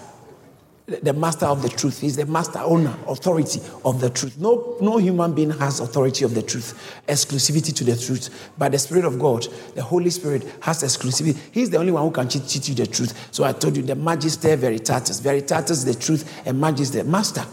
[1.02, 2.00] the master of the truth.
[2.00, 4.38] He's the master, owner, authority of the truth.
[4.38, 8.50] No, no human being has authority of the truth, exclusivity to the truth.
[8.58, 11.38] But the Spirit of God, the Holy Spirit, has exclusivity.
[11.52, 13.28] He's the only one who can teach you the truth.
[13.32, 15.20] So I told you the Magister Veritatis.
[15.20, 17.44] Veritatis, the truth, and Magister, master.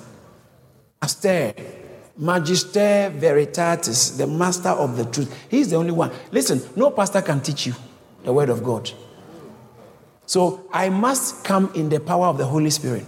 [1.01, 1.53] Aster,
[2.17, 5.33] Magister Veritatis, the master of the truth.
[5.49, 6.11] He's the only one.
[6.31, 7.73] Listen, no pastor can teach you
[8.23, 8.91] the word of God.
[10.25, 13.05] So I must come in the power of the Holy Spirit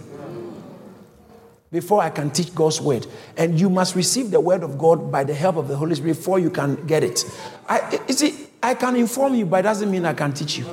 [1.72, 3.06] before I can teach God's word.
[3.36, 6.16] And you must receive the word of God by the help of the Holy Spirit
[6.16, 7.24] before you can get it.
[7.68, 10.66] I, you see, I can inform you, but it doesn't mean I can teach you.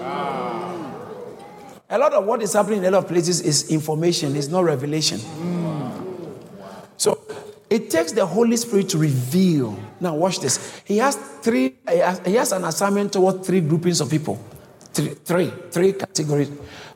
[1.91, 4.63] A lot of what is happening in a lot of places is information, it's not
[4.63, 5.19] revelation.
[6.97, 7.19] So
[7.69, 9.79] it takes the Holy Spirit to reveal.
[9.99, 10.81] Now, watch this.
[10.85, 11.75] He has three,
[12.25, 14.39] he has an assignment toward three groupings of people.
[14.91, 16.51] Three, three, three categories.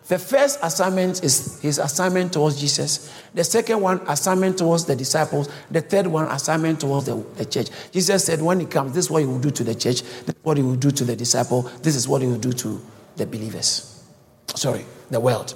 [0.07, 3.13] The first assignment is his assignment towards Jesus.
[3.33, 5.49] The second one, assignment towards the disciples.
[5.71, 7.69] The third one, assignment towards the, the, church.
[7.91, 10.35] Jesus said, when he comes, this is what he will do to the church, this
[10.35, 12.81] is what he will do to the disciple, this is what he will do to
[13.15, 14.03] the believers.
[14.47, 15.55] Sorry, the world.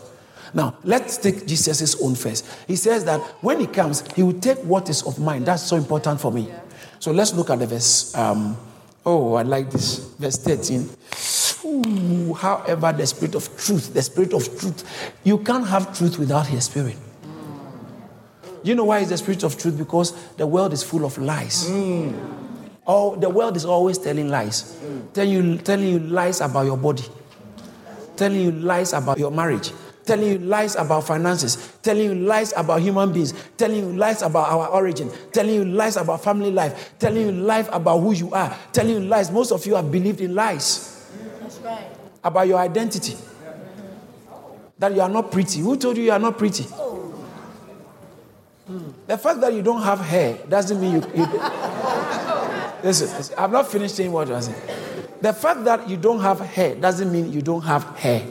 [0.54, 2.46] Now, let's take Jesus' own first.
[2.68, 5.44] He says that when he comes, he will take what is of mine.
[5.44, 6.50] That's so important for me.
[7.00, 8.16] So let's look at the verse.
[8.16, 8.58] Um,
[9.06, 10.00] oh, I like this.
[10.16, 10.90] Verse 13.
[11.68, 16.48] Ooh, however, the spirit of truth, the spirit of truth, you can't have truth without
[16.48, 16.96] his spirit.
[18.64, 19.78] You know why it's the spirit of truth?
[19.78, 21.70] Because the world is full of lies.
[21.70, 22.14] Mm.
[22.86, 24.78] Oh, the world is always telling lies.
[24.82, 25.14] Mm.
[25.14, 27.04] Telling you, telling you lies about your body.
[28.16, 29.72] Telling you lies about your marriage.
[30.06, 31.78] Telling you lies about finances.
[31.82, 33.34] Telling you lies about human beings.
[33.58, 35.12] Telling you lies about our origin.
[35.34, 36.94] Telling you lies about family life.
[36.98, 38.58] Telling you lies about who you are.
[38.72, 39.32] Telling you lies.
[39.32, 40.97] Most of you have believed in lies.
[42.28, 43.16] About your identity.
[44.80, 45.60] That you are not pretty.
[45.62, 46.66] Who told you you are not pretty?
[49.08, 51.02] The fact that you don't have hair doesn't mean you.
[51.16, 51.26] you
[52.84, 54.62] listen, listen, I've not finished saying what I saying.
[55.22, 58.22] The fact that you don't have hair doesn't mean you don't have hair.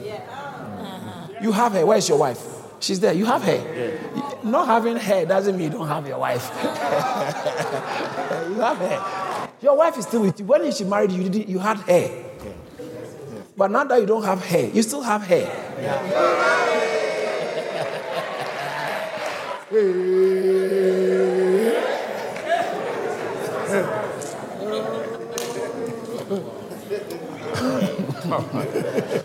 [1.40, 1.86] You have hair.
[1.86, 2.46] Where's your wife?
[2.80, 3.14] She's there.
[3.14, 3.98] You have hair.
[4.44, 6.50] Not having hair doesn't mean you don't have your wife.
[6.62, 9.48] you have hair.
[9.62, 10.44] Your wife is still with you.
[10.46, 12.25] When she married you, you had hair.
[13.56, 15.46] But now that you don't have hair, you still have hair.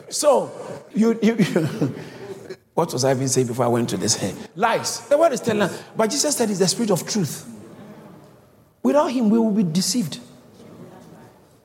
[0.10, 0.52] so,
[0.94, 1.36] you, you,
[2.74, 4.34] what was I even saying before I went to this hair?
[4.56, 5.02] Lies.
[5.10, 5.70] The word is telling.
[5.98, 7.48] But Jesus said it's the spirit of truth.
[8.82, 10.20] Without him, we will be deceived.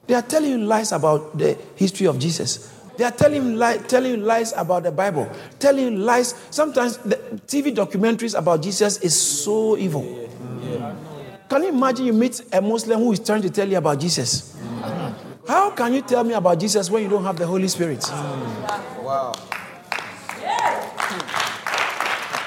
[0.06, 2.72] They are telling you lies about the history of Jesus.
[2.96, 6.34] They are telling you, li- telling you lies about the Bible, telling you lies.
[6.50, 10.28] Sometimes the TV documentaries about Jesus is so evil.
[11.48, 14.56] Can you imagine you meet a Muslim who is trying to tell you about Jesus?
[15.46, 18.04] How can you tell me about Jesus when you don't have the Holy Spirit?
[19.02, 19.32] Wow.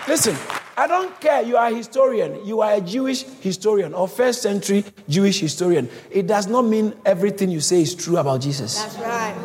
[0.07, 0.35] Listen,
[0.79, 1.41] I don't care.
[1.41, 2.45] You are a historian.
[2.45, 5.89] You are a Jewish historian or first century Jewish historian.
[6.09, 8.81] It does not mean everything you say is true about Jesus.
[8.81, 9.35] That's right.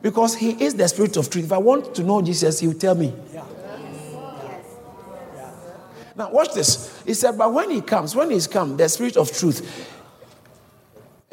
[0.00, 1.46] Because he is the spirit of truth.
[1.46, 3.12] If I want to know Jesus, he will tell me.
[3.32, 3.44] Yeah.
[6.16, 7.02] Now, watch this.
[7.04, 9.90] He said, But when he comes, when he's come, the spirit of truth,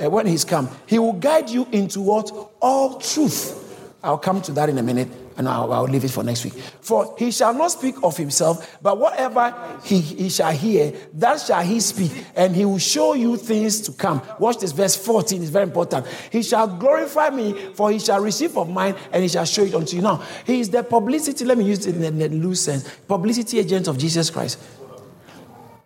[0.04, 2.32] uh, when he's come, he will guide you into what?
[2.60, 4.00] All truth.
[4.04, 5.10] I'll come to that in a minute
[5.42, 6.54] and I'll, I'll, leave it for next week.
[6.54, 11.64] For he shall not speak of himself, but whatever he, he shall hear, that shall
[11.64, 14.22] he speak, and he will show you things to come.
[14.38, 16.06] Watch this, verse 14 is very important.
[16.32, 19.74] He shall glorify me, for he shall receive of mine, and he shall show it
[19.74, 20.04] unto you.
[20.04, 23.88] Now, he is the publicity, let me use it in a loose sense, publicity agent
[23.88, 24.60] of Jesus Christ.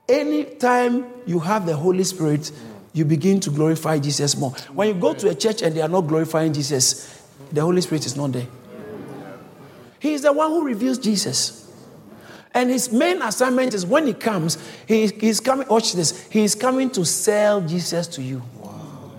[0.09, 2.51] Anytime you have the Holy Spirit,
[2.91, 4.51] you begin to glorify Jesus more.
[4.73, 8.05] When you go to a church and they are not glorifying Jesus, the Holy Spirit
[8.05, 8.47] is not there.
[9.99, 11.65] He is the one who reveals Jesus.
[12.53, 16.55] And his main assignment is when he comes, he, he's coming, watch this, he is
[16.55, 18.41] coming to sell Jesus to you.
[18.57, 19.11] Wow.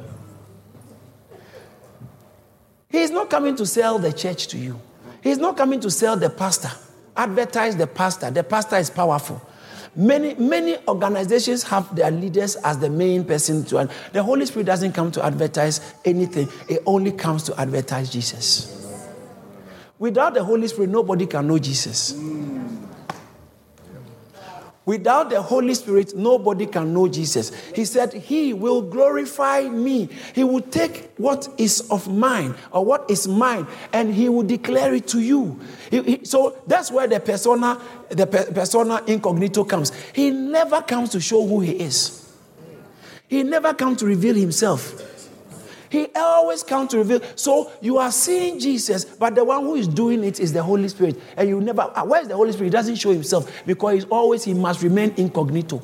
[2.89, 4.81] He is not coming to sell the church to you.
[5.23, 6.71] He's not coming to sell the pastor.
[7.15, 8.31] Advertise the pastor.
[8.31, 9.43] The pastor is powerful.
[9.95, 14.67] Many, many organizations have their leaders as the main person to and the Holy Spirit
[14.67, 18.86] doesn't come to advertise anything, it only comes to advertise Jesus.
[19.99, 22.15] Without the Holy Spirit, nobody can know Jesus.
[24.87, 27.53] Without the Holy Spirit, nobody can know Jesus.
[27.75, 30.09] He said, He will glorify me.
[30.33, 34.95] He will take what is of mine or what is mine and He will declare
[34.95, 35.59] it to you.
[35.91, 39.93] He, he, so that's where the persona, the per, persona incognito comes.
[40.13, 42.33] He never comes to show who He is,
[43.27, 45.16] He never comes to reveal Himself.
[45.97, 47.23] He always comes to reveal.
[47.37, 50.89] So you are seeing Jesus, but the one who is doing it is the Holy
[50.89, 51.19] Spirit.
[51.39, 52.67] And you never, uh, where is the Holy Spirit?
[52.67, 55.81] He doesn't show himself because he's always, he must remain incognito.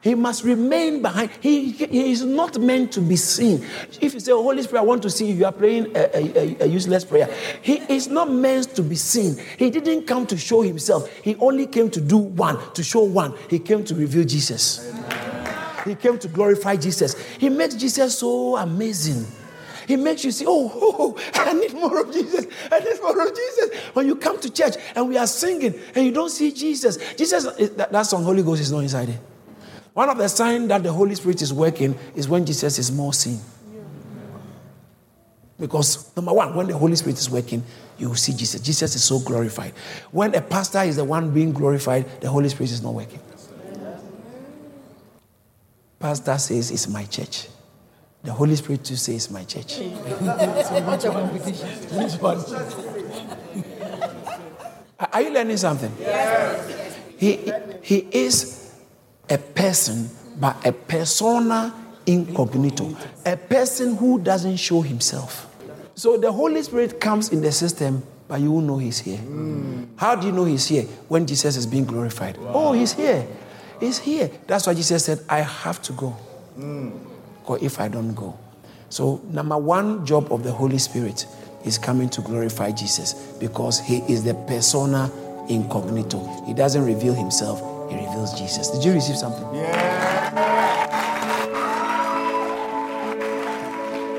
[0.00, 1.30] He must remain behind.
[1.42, 3.62] He, he is not meant to be seen.
[4.00, 6.16] If you say, oh, Holy Spirit, I want to see you, you are praying a,
[6.16, 7.28] a, a, useless prayer.
[7.60, 9.36] He is not meant to be seen.
[9.58, 11.14] He didn't come to show himself.
[11.16, 13.34] He only came to do one, to show one.
[13.50, 14.90] He came to reveal Jesus.
[14.90, 15.29] Amen.
[15.84, 17.18] He came to glorify Jesus.
[17.38, 19.26] He makes Jesus so amazing.
[19.86, 22.46] He makes you see, oh, oh, oh, I need more of Jesus.
[22.70, 23.74] I need more of Jesus.
[23.92, 27.46] When you come to church and we are singing and you don't see Jesus, Jesus,
[27.58, 29.18] eh, that, that song, Holy Ghost, is not inside it.
[29.92, 33.12] One of the signs that the Holy Spirit is working is when Jesus is more
[33.12, 33.40] seen.
[35.58, 37.62] Because, number one, when the Holy Spirit is working,
[37.98, 38.60] you will see Jesus.
[38.60, 39.72] Jesus is so glorified.
[40.10, 43.20] When a pastor is the one being glorified, the Holy Spirit is not working.
[46.00, 47.46] Pastor says it's my church.
[48.22, 49.78] The Holy Spirit too says it's my church.
[55.12, 55.92] Are you learning something?
[56.00, 56.96] Yes.
[57.18, 58.74] He, he is
[59.28, 61.74] a person, but a persona
[62.06, 62.96] incognito,
[63.26, 65.54] a person who doesn't show himself.
[65.96, 69.18] So the Holy Spirit comes in the system, but you know he's here.
[69.18, 69.88] Mm.
[69.96, 70.84] How do you know he's here?
[71.08, 72.38] When Jesus is being glorified.
[72.38, 72.52] Wow.
[72.54, 73.26] Oh, he's here
[73.80, 74.30] is here.
[74.46, 76.16] That's why Jesus said, I have to go.
[76.58, 76.98] Mm.
[77.46, 78.38] Or if I don't go.
[78.88, 81.26] So, number one job of the Holy Spirit
[81.64, 85.10] is coming to glorify Jesus because he is the persona
[85.48, 86.18] incognito.
[86.46, 87.60] He doesn't reveal himself,
[87.90, 88.68] he reveals Jesus.
[88.70, 89.44] Did you receive something?
[89.54, 90.50] Yeah.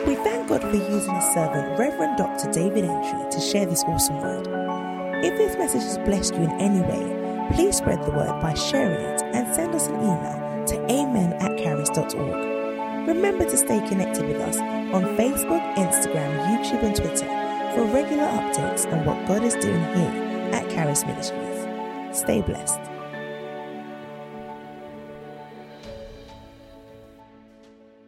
[0.07, 2.51] We thank God for using his servant, Reverend Dr.
[2.51, 4.47] David Entry, to share this awesome word.
[5.23, 7.20] If this message has blessed you in any way,
[7.53, 11.57] Please spread the word by sharing it and send us an email to amen at
[11.57, 13.07] charis.org.
[13.07, 17.27] Remember to stay connected with us on Facebook, Instagram, YouTube, and Twitter
[17.75, 22.17] for regular updates on what God is doing here at Charis Ministries.
[22.17, 22.90] Stay blessed.